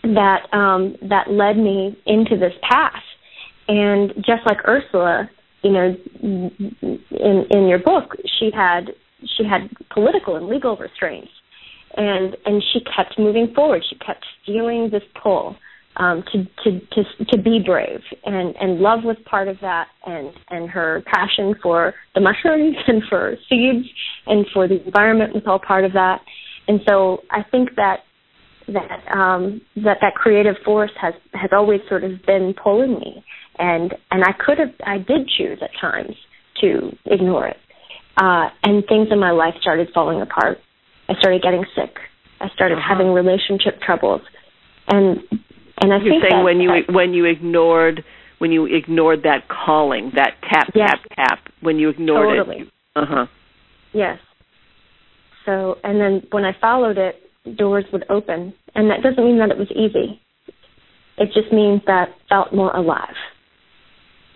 that 0.03 0.47
um, 0.53 0.95
that 1.09 1.29
led 1.29 1.57
me 1.57 1.97
into 2.05 2.37
this 2.37 2.53
path. 2.67 3.01
And 3.67 4.13
just 4.17 4.45
like 4.45 4.57
Ursula, 4.67 5.29
you 5.61 5.71
know, 5.71 5.95
in 6.21 7.45
in 7.49 7.67
your 7.67 7.79
book, 7.79 8.15
she 8.39 8.49
had 8.53 8.91
she 9.37 9.43
had 9.43 9.69
political 9.93 10.35
and 10.35 10.47
legal 10.47 10.75
restraints, 10.77 11.31
and 11.95 12.35
and 12.45 12.63
she 12.73 12.79
kept 12.95 13.19
moving 13.19 13.53
forward. 13.53 13.83
She 13.87 13.95
kept 13.97 14.25
feeling 14.45 14.89
this 14.91 15.03
pull 15.21 15.55
um, 15.99 16.23
to 16.31 16.45
to 16.63 16.79
to 16.79 17.25
to 17.25 17.41
be 17.41 17.59
brave, 17.63 18.01
and 18.25 18.55
and 18.55 18.79
love 18.79 19.03
was 19.03 19.17
part 19.25 19.47
of 19.47 19.57
that, 19.61 19.87
and 20.05 20.31
and 20.49 20.69
her 20.69 21.03
passion 21.05 21.53
for 21.61 21.93
the 22.15 22.21
mushrooms 22.21 22.77
and 22.87 23.03
for 23.09 23.35
seeds 23.49 23.85
and 24.25 24.45
for 24.53 24.67
the 24.67 24.83
environment 24.85 25.33
was 25.33 25.43
all 25.45 25.59
part 25.59 25.83
of 25.85 25.93
that. 25.93 26.21
And 26.67 26.79
so 26.87 27.23
I 27.31 27.43
think 27.43 27.75
that 27.75 27.99
that 28.67 29.15
um, 29.15 29.61
that 29.75 29.97
that 30.01 30.15
creative 30.15 30.55
force 30.63 30.91
has 31.01 31.13
has 31.33 31.49
always 31.51 31.81
sort 31.89 32.03
of 32.03 32.25
been 32.25 32.53
pulling 32.61 32.93
me, 32.93 33.23
and 33.57 33.93
and 34.11 34.23
I 34.23 34.31
could 34.31 34.57
have 34.57 34.73
I 34.85 34.97
did 34.97 35.27
choose 35.37 35.59
at 35.61 35.71
times 35.81 36.15
to 36.61 36.95
ignore 37.05 37.47
it, 37.47 37.57
uh, 38.17 38.49
and 38.63 38.85
things 38.87 39.09
in 39.11 39.19
my 39.19 39.31
life 39.31 39.55
started 39.59 39.89
falling 39.93 40.21
apart. 40.21 40.59
I 41.09 41.15
started 41.19 41.41
getting 41.41 41.65
sick. 41.75 41.95
I 42.39 42.47
started 42.49 42.77
uh-huh. 42.77 42.87
having 42.87 43.13
relationship 43.13 43.81
troubles, 43.81 44.21
and 44.87 45.19
and 45.81 45.93
I 45.93 45.97
You're 45.97 46.13
think 46.19 46.23
saying 46.29 46.43
when 46.43 46.59
you 46.59 46.69
that, 46.69 46.93
when 46.93 47.13
you 47.13 47.25
ignored 47.25 48.03
when 48.39 48.51
you 48.51 48.65
ignored 48.65 49.23
that 49.23 49.47
calling, 49.49 50.11
that 50.15 50.35
tap 50.49 50.69
yes, 50.73 50.89
tap 50.89 51.01
tap, 51.15 51.39
when 51.61 51.77
you 51.77 51.89
ignored 51.89 52.37
totally. 52.37 52.61
it. 52.63 52.67
Uh 52.95 53.05
huh. 53.07 53.25
Yes. 53.93 54.19
So 55.45 55.75
and 55.83 55.99
then 55.99 56.27
when 56.31 56.45
I 56.45 56.53
followed 56.59 56.97
it, 56.97 57.15
doors 57.57 57.85
would 57.91 58.05
open. 58.09 58.53
And 58.75 58.89
that 58.89 59.01
doesn't 59.01 59.23
mean 59.23 59.39
that 59.39 59.49
it 59.49 59.57
was 59.57 59.71
easy. 59.71 60.21
It 61.17 61.31
just 61.33 61.51
means 61.51 61.81
that 61.85 62.09
felt 62.29 62.53
more 62.53 62.75
alive. 62.75 63.15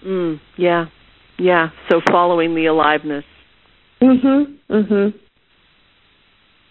Mm, 0.05 0.39
yeah. 0.57 0.85
Yeah. 1.37 1.69
So 1.89 2.01
following 2.11 2.55
the 2.55 2.65
aliveness. 2.65 3.23
Mhm. 4.01 4.57
Mhm. 4.69 5.13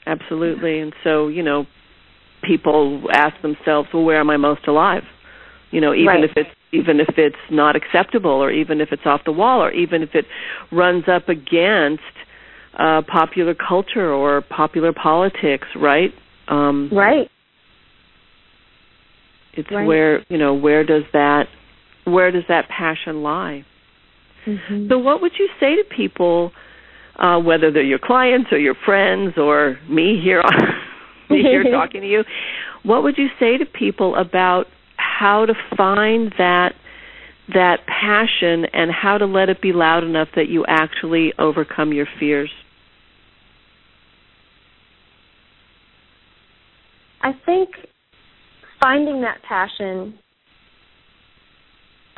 Absolutely. 0.07 0.81
And 0.81 0.93
so, 1.05 1.29
you 1.29 1.43
know, 1.43 1.67
people 2.43 3.03
ask 3.13 3.41
themselves, 3.43 3.89
well, 3.93 4.05
where 4.05 4.21
am 4.21 4.31
I 4.31 4.37
most 4.37 4.67
alive? 4.67 5.03
You 5.71 5.81
know, 5.81 5.95
even 5.95 6.07
right. 6.07 6.25
if 6.25 6.33
it's 6.37 6.51
even 6.73 7.01
if 7.01 7.15
it's 7.19 7.37
not 7.51 7.77
acceptable 7.77 8.31
or 8.31 8.51
even 8.51 8.81
if 8.81 8.89
it's 8.93 9.03
off 9.05 9.23
the 9.25 9.33
wall 9.33 9.63
or 9.63 9.71
even 9.71 10.03
if 10.03 10.11
it 10.15 10.25
runs 10.71 11.05
up 11.07 11.29
against 11.29 12.03
uh 12.79 13.03
popular 13.03 13.55
culture 13.55 14.13
or 14.13 14.43
popular 14.43 14.93
politics, 14.93 15.67
right? 15.77 16.13
Um, 16.49 16.91
right. 16.93 17.31
It's 19.55 19.71
right. 19.71 19.87
where 19.87 20.25
you 20.31 20.39
know 20.39 20.55
where 20.55 20.85
does 20.85 21.05
that 21.13 21.47
where 22.05 22.31
does 22.31 22.45
that 22.49 22.69
passion 22.69 23.23
lie? 23.23 23.65
Mm-hmm. 24.47 24.89
So, 24.89 24.99
what 24.99 25.23
would 25.23 25.33
you 25.39 25.49
say 25.61 25.77
to 25.77 25.85
people, 25.85 26.53
uh, 27.17 27.39
whether 27.39 27.71
they're 27.71 27.83
your 27.83 28.01
clients 28.01 28.51
or 28.53 28.59
your 28.59 28.75
friends 28.85 29.35
or 29.37 29.79
me 29.89 30.21
here, 30.23 30.43
here 31.43 31.63
talking 31.71 32.01
to 32.03 32.09
you? 32.09 32.25
What 32.83 33.03
would 33.03 33.17
you 33.19 33.29
say 33.39 33.59
to 33.59 33.67
people 33.67 34.15
about 34.17 34.67
how 34.97 35.47
to 35.47 35.55
find 35.77 36.33
that 36.39 36.73
that 37.53 37.81
passion 37.87 38.65
and 38.73 38.91
how 38.91 39.19
to 39.19 39.27
let 39.27 39.49
it 39.49 39.61
be 39.61 39.73
loud 39.73 40.05
enough 40.05 40.29
that 40.37 40.49
you 40.49 40.65
actually 40.67 41.33
overcome 41.39 41.93
your 41.93 42.07
fears? 42.19 42.51
I 47.23 47.33
think 47.47 47.71
finding 48.81 49.23
that 49.23 49.43
passion, 49.49 50.19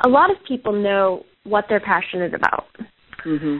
a 0.03 0.09
lot 0.09 0.31
of 0.31 0.37
people 0.47 0.73
know 0.73 1.23
what 1.43 1.65
they're 1.69 1.79
passionate 1.79 2.33
about 2.33 2.65
mm-hmm. 3.25 3.57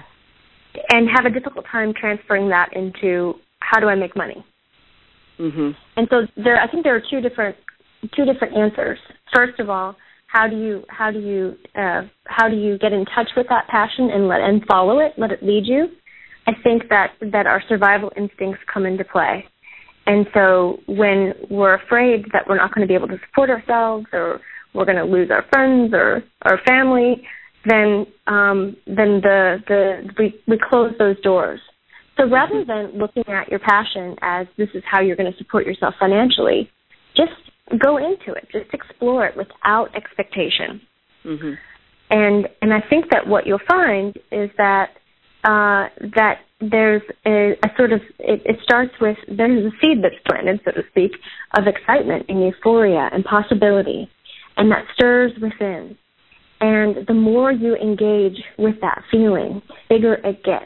and 0.90 1.10
have 1.16 1.26
a 1.26 1.30
difficult 1.30 1.66
time 1.72 1.94
transferring 1.94 2.50
that 2.50 2.70
into 2.74 3.36
how 3.60 3.80
do 3.80 3.88
I 3.88 3.96
make 3.96 4.16
money. 4.16 4.44
Mm-hmm. 5.46 5.70
And 5.98 6.08
so 6.10 6.22
there, 6.44 6.60
I 6.60 6.70
think 6.70 6.84
there 6.84 6.96
are 6.96 7.04
two 7.10 7.22
different 7.22 7.56
two 8.16 8.26
different 8.26 8.56
answers. 8.56 9.00
First 9.34 9.60
of 9.60 9.70
all, 9.70 9.96
how 10.28 10.48
do 10.48 10.58
you 10.58 10.84
how 10.90 11.12
do 11.12 11.20
you 11.20 11.56
uh, 11.76 12.02
how 12.26 12.50
do 12.50 12.56
you 12.56 12.78
get 12.78 12.94
in 12.94 13.06
touch 13.06 13.30
with 13.38 13.48
that 13.50 13.68
passion 13.68 14.10
and 14.12 14.28
let 14.28 14.42
and 14.42 14.64
follow 14.68 15.00
it, 15.00 15.14
let 15.18 15.32
it 15.32 15.44
lead 15.44 15.64
you? 15.66 15.88
I 16.48 16.52
think 16.64 16.90
that 16.90 17.14
that 17.32 17.48
our 17.48 17.62
survival 17.70 18.12
instincts 18.18 18.62
come 18.72 18.86
into 18.86 19.04
play. 19.04 19.46
And 20.08 20.28
so 20.34 20.78
when 20.88 21.34
we're 21.50 21.76
afraid 21.76 22.26
that 22.34 22.44
we're 22.48 22.58
not 22.58 22.74
going 22.74 22.88
to 22.88 22.88
be 22.88 22.94
able 22.94 23.08
to 23.08 23.18
support 23.28 23.50
ourselves 23.50 24.06
or 24.14 24.40
we're 24.74 24.86
going 24.86 24.98
to 24.98 25.04
lose 25.04 25.32
our 25.32 25.46
friends 25.52 25.94
or 25.94 26.24
our 26.44 26.60
family, 26.68 27.24
then 27.66 28.06
um, 28.28 28.76
then 28.86 29.22
the 29.22 29.58
the 29.68 30.10
we, 30.20 30.36
we 30.48 30.60
close 30.70 30.94
those 31.00 31.20
doors. 31.22 31.60
So 32.18 32.30
rather 32.30 32.64
than 32.64 32.98
looking 32.98 33.24
at 33.28 33.50
your 33.50 33.60
passion 33.60 34.16
as 34.22 34.48
this 34.58 34.70
is 34.74 34.84
how 34.90 35.02
you're 35.02 35.18
going 35.18 35.32
to 35.32 35.38
support 35.38 35.66
yourself 35.66 35.96
financially, 36.00 36.70
just 37.16 37.32
go 37.84 37.98
into 37.98 38.34
it. 38.34 38.48
Just 38.52 38.74
explore 38.74 39.26
it 39.26 39.36
without 39.36 39.96
expectation. 39.96 40.82
Mm-hmm. 41.26 41.54
And 42.12 42.48
and 42.62 42.74
I 42.74 42.82
think 42.90 43.06
that 43.12 43.28
what 43.28 43.48
you'll 43.48 43.60
find 43.68 44.16
is 44.32 44.50
that 44.58 44.92
uh, 45.44 45.90
that 46.16 46.40
there's 46.62 47.02
a, 47.26 47.52
a 47.64 47.70
sort 47.78 47.92
of 47.92 48.02
it, 48.20 48.42
it, 48.46 48.58
starts 48.64 48.94
with 49.02 49.18
there's 49.28 49.66
a 49.66 49.76
seed 49.82 50.04
that's 50.04 50.16
planted, 50.28 50.62
so 50.64 50.72
to 50.72 50.82
speak, 50.90 51.12
of 51.58 51.66
excitement 51.68 52.26
and 52.30 52.42
euphoria 52.44 53.10
and 53.12 53.24
possibility, 53.26 54.10
and 54.58 54.72
that 54.72 54.86
stirs 54.94 55.32
within. 55.42 55.98
And 56.62 57.06
the 57.08 57.14
more 57.14 57.52
you 57.52 57.76
engage 57.76 58.42
with 58.58 58.76
that 58.82 59.04
feeling, 59.12 59.62
bigger 59.90 60.14
it 60.14 60.44
gets. 60.44 60.66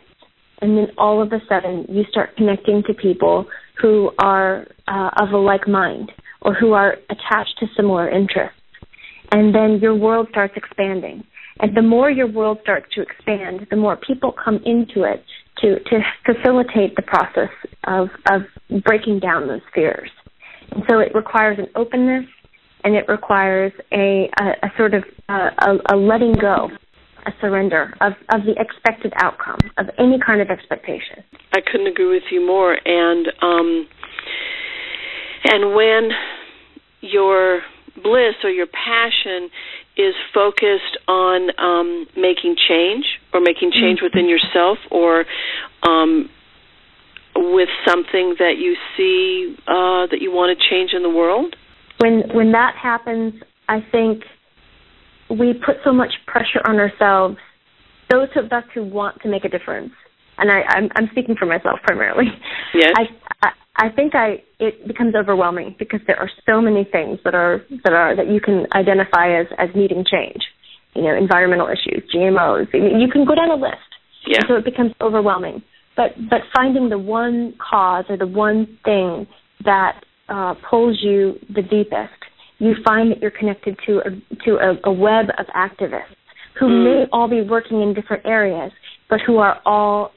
And 0.62 0.78
then 0.78 0.88
all 0.98 1.22
of 1.22 1.32
a 1.32 1.40
sudden, 1.48 1.86
you 1.90 2.04
start 2.10 2.36
connecting 2.36 2.84
to 2.88 2.94
people 2.94 3.46
who 3.82 4.12
are 4.20 4.68
uh, 4.88 5.10
of 5.18 5.32
a 5.32 5.38
like 5.38 5.68
mind 5.68 6.12
or 6.42 6.54
who 6.54 6.74
are 6.74 6.98
attached 7.10 7.56
to 7.60 7.68
similar 7.76 8.10
interests. 8.10 8.56
And 9.32 9.54
then 9.54 9.80
your 9.82 9.96
world 9.96 10.28
starts 10.32 10.54
expanding. 10.56 11.24
And 11.60 11.76
the 11.76 11.82
more 11.82 12.10
your 12.10 12.28
world 12.28 12.60
starts 12.62 12.88
to 12.96 13.02
expand, 13.02 13.68
the 13.70 13.76
more 13.76 13.98
people 13.98 14.34
come 14.34 14.60
into 14.66 15.04
it 15.04 15.24
to, 15.60 15.80
to 15.80 16.00
facilitate 16.26 16.96
the 16.96 17.02
process 17.02 17.50
of, 17.86 18.08
of 18.32 18.42
breaking 18.84 19.20
down 19.20 19.48
those 19.48 19.62
fears. 19.74 20.10
And 20.72 20.84
so 20.90 21.00
it 21.00 21.14
requires 21.14 21.60
an 21.60 21.68
openness 21.76 22.26
and 22.84 22.96
it 22.96 23.06
requires 23.10 23.74
a, 23.92 24.30
a, 24.40 24.46
a 24.68 24.72
sort 24.78 24.94
of 24.94 25.04
uh, 25.28 25.50
a, 25.60 25.96
a 25.96 25.98
letting 25.98 26.34
go, 26.34 26.70
a 27.30 27.42
surrender 27.42 27.94
of, 28.02 28.14
of 28.30 28.42
the 28.46 28.56
expected 28.60 29.14
outcome 29.16 29.60
of 29.78 29.88
any 29.98 30.20
kind 30.20 30.42
of 30.42 30.50
expectation. 30.50 31.24
I 31.54 31.60
couldn't 31.62 31.88
agree 31.88 32.12
with 32.12 32.24
you 32.32 32.46
more. 32.46 32.78
And 32.86 33.28
um, 33.42 33.88
and 35.46 35.76
when 35.76 36.10
your 37.02 37.62
bliss 37.96 38.36
or 38.44 38.50
your 38.50 38.68
passion 38.68 39.50
is 39.98 40.14
focused 40.34 40.98
on 41.08 41.50
um, 41.60 42.08
making 42.16 42.56
change 42.68 43.06
or 43.34 43.42
making 43.42 43.72
change 43.72 44.00
mm-hmm. 44.00 44.06
within 44.06 44.30
yourself 44.30 44.78
or 44.92 45.26
um, 45.84 46.30
with 47.36 47.70
something 47.88 48.36
that 48.40 48.56
you 48.58 48.76
see 48.96 49.56
uh, 49.68 50.08
that 50.12 50.22
you 50.22 50.32
want 50.32 50.58
to 50.58 50.70
change 50.70 50.92
in 50.94 51.04
the 51.04 51.10
world? 51.10 51.56
When 52.00 52.24
when 52.34 52.52
that 52.54 52.76
happens, 52.76 53.34
I 53.68 53.86
think 53.92 54.24
we 55.30 55.54
put 55.54 55.78
so 55.84 55.94
much 55.94 56.12
pressure 56.26 56.62
on 56.66 56.78
ourselves. 56.78 57.38
Those 58.10 58.30
of 58.36 58.52
us 58.52 58.64
who 58.74 58.84
want 58.84 59.22
to 59.22 59.30
make 59.30 59.46
a 59.46 59.50
difference, 59.50 59.92
and 60.38 60.52
I, 60.52 60.62
I'm, 60.70 60.90
I'm 60.96 61.10
speaking 61.12 61.36
for 61.38 61.46
myself 61.46 61.80
primarily. 61.84 62.26
Yes. 62.74 62.94
I, 62.98 63.48
I 63.48 63.52
I 63.80 63.90
think 63.90 64.14
I 64.14 64.44
it 64.60 64.86
becomes 64.88 65.16
overwhelming 65.16 65.76
because 65.80 66.02
there 66.06 66.20
are 66.20 66.30
so 66.46 66.60
many 66.60 66.84
things 66.84 67.18
that 67.24 67.34
are 67.34 67.62
that 67.86 67.94
are 67.94 68.14
that 68.16 68.28
you 68.28 68.42
can 68.42 68.68
identify 68.76 69.40
as 69.40 69.48
as 69.58 69.70
needing 69.74 70.04
change. 70.04 70.44
You 70.96 71.04
know, 71.04 71.16
environmental 71.16 71.68
issues, 71.68 72.04
GMOs. 72.14 72.74
You 72.74 73.08
can 73.12 73.26
go 73.26 73.36
down 73.36 73.52
a 73.52 73.56
list. 73.56 73.78
Yeah. 74.28 74.40
So 74.48 74.56
it 74.56 74.66
becomes 74.66 74.92
overwhelming. 75.00 75.64
But 75.96 76.12
but 76.30 76.42
finding 76.54 76.90
the 76.90 76.98
one 76.98 77.54
cause 77.58 78.04
or 78.10 78.18
the 78.18 78.28
one 78.28 78.78
thing 78.84 79.28
that 79.64 80.02
uh, 80.28 80.56
pulls 80.70 81.00
you 81.02 81.40
the 81.48 81.62
deepest, 81.62 82.20
you 82.60 82.76
find 82.86 83.12
that 83.12 83.22
you're 83.22 83.32
connected 83.32 83.78
to 83.88 84.00
a, 84.00 84.10
to 84.46 84.58
a, 84.58 84.90
a 84.90 84.92
web 84.92 85.26
of 85.38 85.46
activists 85.48 86.16
who 86.60 86.68
mm. 86.68 86.84
may 86.84 87.06
all 87.12 87.28
be 87.28 87.42
working 87.42 87.82
in 87.82 87.94
different 87.94 88.26
areas, 88.26 88.72
but 89.10 89.20
who 89.26 89.38
are 89.38 89.60
all 89.66 90.12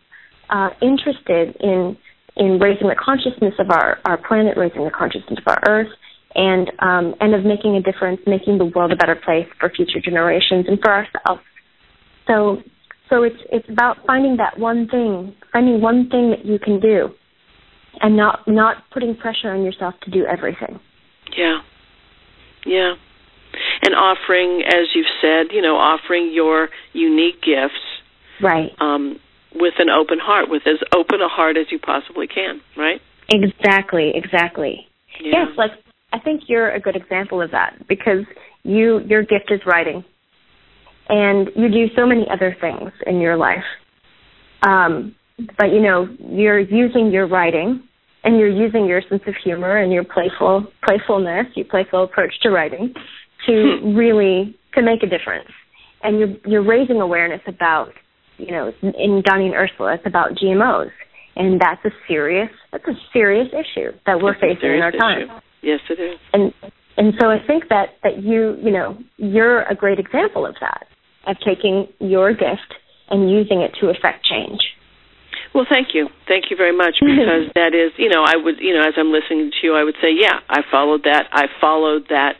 uh, 0.50 0.70
interested 0.80 1.56
in 1.60 1.96
in 2.36 2.58
raising 2.58 2.88
the 2.88 2.96
consciousness 2.96 3.52
of 3.58 3.70
our, 3.70 3.98
our 4.06 4.16
planet, 4.16 4.56
raising 4.56 4.84
the 4.84 4.90
consciousness 4.90 5.38
of 5.38 5.46
our 5.46 5.60
Earth, 5.68 5.92
and 6.34 6.72
um, 6.80 7.14
and 7.20 7.34
of 7.34 7.44
making 7.44 7.76
a 7.76 7.82
difference, 7.82 8.20
making 8.26 8.58
the 8.58 8.64
world 8.64 8.92
a 8.92 8.96
better 8.96 9.16
place 9.16 9.46
for 9.60 9.70
future 9.70 10.00
generations 10.02 10.66
and 10.68 10.78
for 10.80 10.90
ourselves. 10.90 11.42
So 12.26 12.62
so 13.10 13.22
it's 13.22 13.36
it's 13.50 13.68
about 13.68 13.98
finding 14.06 14.38
that 14.38 14.58
one 14.58 14.88
thing, 14.88 15.34
finding 15.52 15.80
one 15.80 16.08
thing 16.08 16.30
that 16.30 16.44
you 16.44 16.58
can 16.58 16.80
do, 16.80 17.10
and 18.00 18.16
not 18.16 18.40
not 18.46 18.84
putting 18.92 19.14
pressure 19.14 19.50
on 19.50 19.62
yourself 19.62 19.94
to 20.02 20.10
do 20.10 20.24
everything. 20.24 20.80
Yeah, 21.36 21.58
yeah, 22.64 22.94
and 23.82 23.94
offering, 23.94 24.62
as 24.66 24.88
you've 24.94 25.06
said, 25.20 25.52
you 25.54 25.62
know, 25.62 25.76
offering 25.76 26.32
your 26.32 26.68
unique 26.92 27.42
gifts. 27.42 27.74
Right. 28.42 28.70
Um, 28.80 29.20
with 29.54 29.74
an 29.78 29.90
open 29.90 30.18
heart, 30.18 30.48
with 30.48 30.62
as 30.66 30.78
open 30.96 31.20
a 31.20 31.28
heart 31.28 31.56
as 31.58 31.66
you 31.70 31.78
possibly 31.78 32.26
can, 32.26 32.60
right? 32.76 33.00
Exactly, 33.28 34.12
exactly. 34.14 34.86
Yeah. 35.20 35.44
Yes, 35.44 35.58
like 35.58 35.72
I 36.12 36.18
think 36.18 36.44
you're 36.46 36.70
a 36.70 36.80
good 36.80 36.96
example 36.96 37.40
of 37.42 37.50
that 37.50 37.86
because 37.88 38.24
you 38.62 39.00
your 39.06 39.22
gift 39.22 39.50
is 39.50 39.60
writing, 39.66 40.04
and 41.08 41.50
you 41.56 41.68
do 41.68 41.94
so 41.94 42.06
many 42.06 42.26
other 42.30 42.56
things 42.60 42.90
in 43.06 43.20
your 43.20 43.36
life. 43.36 43.64
Um, 44.62 45.14
but 45.58 45.72
you 45.72 45.80
know, 45.80 46.08
you're 46.18 46.60
using 46.60 47.10
your 47.10 47.26
writing, 47.26 47.82
and 48.24 48.38
you're 48.38 48.48
using 48.48 48.86
your 48.86 49.02
sense 49.08 49.22
of 49.26 49.34
humor 49.42 49.76
and 49.76 49.92
your 49.92 50.04
playful 50.04 50.66
playfulness, 50.86 51.46
your 51.54 51.66
playful 51.66 52.04
approach 52.04 52.34
to 52.42 52.50
writing, 52.50 52.94
to 53.46 53.78
hmm. 53.80 53.94
really 53.94 54.56
to 54.74 54.82
make 54.82 55.02
a 55.02 55.06
difference. 55.06 55.50
And 56.02 56.18
you're 56.18 56.36
you're 56.46 56.64
raising 56.64 57.00
awareness 57.00 57.40
about 57.46 57.92
you 58.38 58.50
know, 58.50 58.72
in 58.82 59.22
Donnie 59.24 59.46
and 59.46 59.54
Ursula, 59.54 59.94
it's 59.94 60.06
about 60.06 60.32
GMOs, 60.32 60.90
and 61.36 61.60
that's 61.60 61.84
a 61.84 61.90
serious 62.08 62.50
that's 62.72 62.86
a 62.88 62.94
serious 63.12 63.48
issue 63.48 63.92
that 64.06 64.20
we're 64.20 64.32
it's 64.32 64.40
facing 64.40 64.74
in 64.74 64.82
our 64.82 64.92
time. 64.92 65.40
Yes, 65.62 65.80
it 65.88 66.00
is. 66.00 66.18
And 66.32 66.52
and 66.96 67.14
so 67.20 67.30
I 67.30 67.38
think 67.46 67.64
that 67.68 67.96
that 68.02 68.22
you 68.22 68.56
you 68.62 68.70
know 68.70 68.98
you're 69.16 69.62
a 69.62 69.74
great 69.74 69.98
example 69.98 70.46
of 70.46 70.56
that 70.60 70.86
of 71.26 71.36
taking 71.46 71.86
your 72.00 72.32
gift 72.32 72.74
and 73.10 73.30
using 73.30 73.60
it 73.60 73.72
to 73.80 73.88
affect 73.88 74.24
change. 74.24 74.60
Well, 75.54 75.66
thank 75.68 75.88
you, 75.92 76.08
thank 76.26 76.50
you 76.50 76.56
very 76.56 76.76
much 76.76 76.96
because 77.00 77.52
that 77.54 77.74
is 77.74 77.92
you 77.96 78.08
know 78.08 78.24
I 78.24 78.36
would 78.36 78.58
you 78.58 78.74
know 78.74 78.82
as 78.82 78.94
I'm 78.96 79.12
listening 79.12 79.50
to 79.50 79.66
you 79.66 79.74
I 79.74 79.84
would 79.84 79.96
say 80.00 80.08
yeah 80.16 80.40
I 80.48 80.62
followed 80.70 81.04
that 81.04 81.28
I 81.32 81.46
followed 81.60 82.06
that 82.08 82.36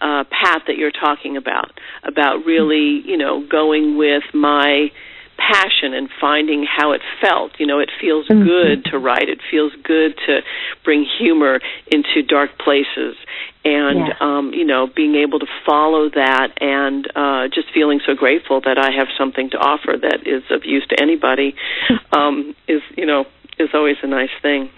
uh, 0.00 0.24
path 0.24 0.62
that 0.66 0.76
you're 0.76 0.92
talking 0.92 1.36
about 1.36 1.70
about 2.02 2.44
really 2.44 3.02
you 3.04 3.16
know 3.16 3.46
going 3.46 3.96
with 3.96 4.24
my 4.32 4.88
passion 5.36 5.94
and 5.94 6.08
finding 6.20 6.64
how 6.64 6.92
it 6.92 7.00
felt. 7.20 7.52
You 7.58 7.66
know, 7.66 7.78
it 7.78 7.90
feels 8.00 8.28
mm-hmm. 8.28 8.44
good 8.44 8.84
to 8.90 8.98
write. 8.98 9.28
It 9.28 9.40
feels 9.50 9.72
good 9.82 10.14
to 10.26 10.40
bring 10.84 11.04
humor 11.18 11.60
into 11.90 12.22
dark 12.22 12.58
places. 12.58 13.16
And 13.64 14.08
yeah. 14.08 14.14
um, 14.20 14.52
you 14.52 14.64
know, 14.64 14.88
being 14.94 15.14
able 15.14 15.38
to 15.38 15.46
follow 15.66 16.10
that 16.10 16.52
and 16.60 17.08
uh, 17.16 17.48
just 17.48 17.68
feeling 17.72 18.00
so 18.04 18.14
grateful 18.14 18.60
that 18.60 18.78
I 18.78 18.90
have 18.90 19.08
something 19.16 19.50
to 19.50 19.56
offer 19.56 19.94
that 20.00 20.26
is 20.26 20.42
of 20.50 20.64
use 20.64 20.86
to 20.88 21.00
anybody 21.00 21.54
um, 22.12 22.54
is 22.68 22.82
you 22.96 23.06
know 23.06 23.24
is 23.58 23.70
always 23.72 23.96
a 24.02 24.06
nice 24.06 24.34
thing. 24.42 24.68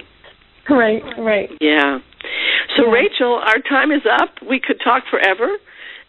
Right, 0.69 1.03
right. 1.19 1.51
Yeah. 1.61 1.99
So 2.77 2.87
yeah. 2.87 2.93
Rachel, 2.93 3.35
our 3.35 3.59
time 3.61 3.91
is 3.91 4.03
up. 4.21 4.31
We 4.49 4.61
could 4.61 4.81
talk 4.83 5.05
forever 5.11 5.59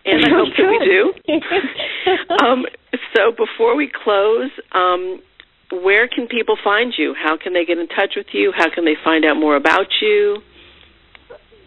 and 0.07 0.25
I 0.25 0.29
hope 0.29 0.49
that 0.55 0.67
we 0.67 0.79
do. 0.87 1.13
um, 2.45 2.65
so 3.15 3.31
before 3.31 3.75
we 3.75 3.91
close, 4.03 4.49
um, 4.71 5.21
where 5.71 6.07
can 6.07 6.27
people 6.27 6.57
find 6.63 6.93
you? 6.97 7.13
How 7.21 7.37
can 7.41 7.53
they 7.53 7.65
get 7.65 7.77
in 7.77 7.87
touch 7.87 8.13
with 8.15 8.27
you? 8.31 8.53
How 8.55 8.73
can 8.73 8.85
they 8.85 8.95
find 9.03 9.25
out 9.25 9.35
more 9.35 9.55
about 9.55 9.87
you? 10.01 10.37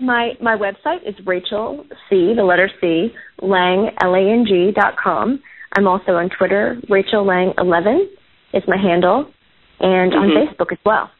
My 0.00 0.32
my 0.40 0.56
website 0.56 1.06
is 1.06 1.14
Rachel 1.26 1.84
C, 2.08 2.32
the 2.34 2.42
letter 2.42 2.70
C, 2.80 3.08
Lang 3.42 3.90
L 4.02 4.14
A 4.14 4.18
N 4.18 4.46
G 4.48 4.72
dot 4.74 4.94
com. 4.96 5.42
I'm 5.76 5.86
also 5.86 6.12
on 6.12 6.30
Twitter. 6.30 6.80
Rachel 6.88 7.26
Lang 7.26 7.52
eleven 7.58 8.08
is 8.54 8.62
my 8.66 8.78
handle, 8.78 9.30
and 9.78 10.12
mm-hmm. 10.12 10.38
on 10.38 10.46
Facebook 10.46 10.72
as 10.72 10.78
well. 10.86 11.10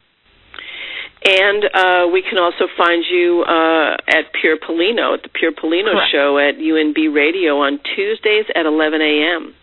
And 1.23 1.63
uh, 1.65 2.07
we 2.11 2.23
can 2.23 2.39
also 2.39 2.65
find 2.75 3.05
you 3.09 3.43
uh, 3.43 3.95
at 4.07 4.33
Pure 4.39 4.57
Polino, 4.57 5.13
at 5.13 5.21
the 5.23 5.29
Pure 5.29 5.51
Polino 5.51 5.93
Correct. 5.93 6.11
show 6.11 6.39
at 6.39 6.55
UNB 6.55 7.13
Radio 7.13 7.57
on 7.59 7.79
Tuesdays 7.95 8.45
at 8.55 8.65
11 8.65 9.01
a.m. 9.01 9.53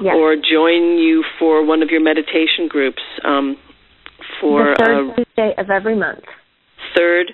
Yes. 0.00 0.14
Or 0.16 0.36
join 0.36 0.98
you 0.98 1.24
for 1.38 1.64
one 1.64 1.82
of 1.82 1.90
your 1.90 2.00
meditation 2.00 2.68
groups 2.68 3.02
um, 3.24 3.56
for 4.40 4.74
the 4.78 4.84
third 4.84 5.10
uh, 5.10 5.14
Tuesday 5.16 5.54
of 5.58 5.70
every 5.70 5.96
month. 5.96 6.24
Third 6.96 7.32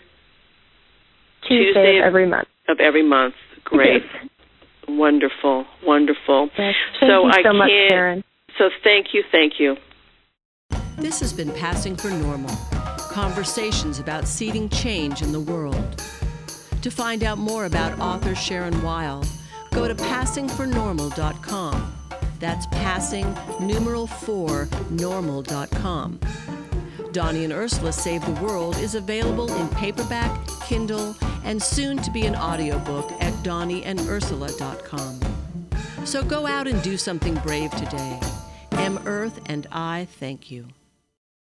Tuesday, 1.42 1.64
Tuesday 1.66 1.98
of 1.98 2.04
every 2.06 2.26
month. 2.26 2.48
Of 2.68 2.80
every 2.80 3.06
month. 3.06 3.34
Great. 3.64 4.02
Yes. 4.02 4.30
Wonderful. 4.88 5.66
Wonderful. 5.84 6.48
Yes. 6.58 6.74
so 7.00 7.06
you 7.06 7.28
I 7.28 7.36
so 7.36 7.42
can't. 7.42 7.56
much, 7.58 7.70
Sharon. 7.90 8.24
So 8.56 8.70
thank 8.82 9.08
you. 9.12 9.22
Thank 9.30 9.60
you. 9.60 9.76
This 10.96 11.20
has 11.20 11.32
been 11.32 11.52
Passing 11.52 11.96
for 11.96 12.08
Normal 12.10 12.50
conversations 13.18 13.98
about 13.98 14.28
seeding 14.28 14.68
change 14.68 15.22
in 15.22 15.32
the 15.32 15.40
world. 15.40 16.00
To 16.82 16.88
find 16.88 17.24
out 17.24 17.36
more 17.36 17.64
about 17.64 17.98
author 17.98 18.36
Sharon 18.36 18.80
Weil, 18.80 19.24
go 19.72 19.88
to 19.88 19.94
passingfornormal.com. 19.96 21.92
That's 22.38 22.66
passing 22.66 23.36
numeral 23.58 24.06
4 24.06 24.68
normal.com. 24.90 26.20
Donnie 27.10 27.42
and 27.42 27.52
Ursula 27.52 27.92
Save 27.92 28.24
the 28.24 28.40
World 28.40 28.76
is 28.76 28.94
available 28.94 29.52
in 29.52 29.68
paperback, 29.70 30.30
Kindle, 30.68 31.16
and 31.42 31.60
soon 31.60 31.98
to 31.98 32.12
be 32.12 32.24
an 32.24 32.36
audiobook 32.36 33.10
at 33.20 33.32
donnieandursula.com. 33.42 35.20
So 36.04 36.22
go 36.22 36.46
out 36.46 36.68
and 36.68 36.80
do 36.84 36.96
something 36.96 37.34
brave 37.36 37.72
today. 37.72 38.20
M. 38.70 39.00
Earth 39.06 39.40
and 39.46 39.66
I 39.72 40.06
thank 40.20 40.52
you. 40.52 40.68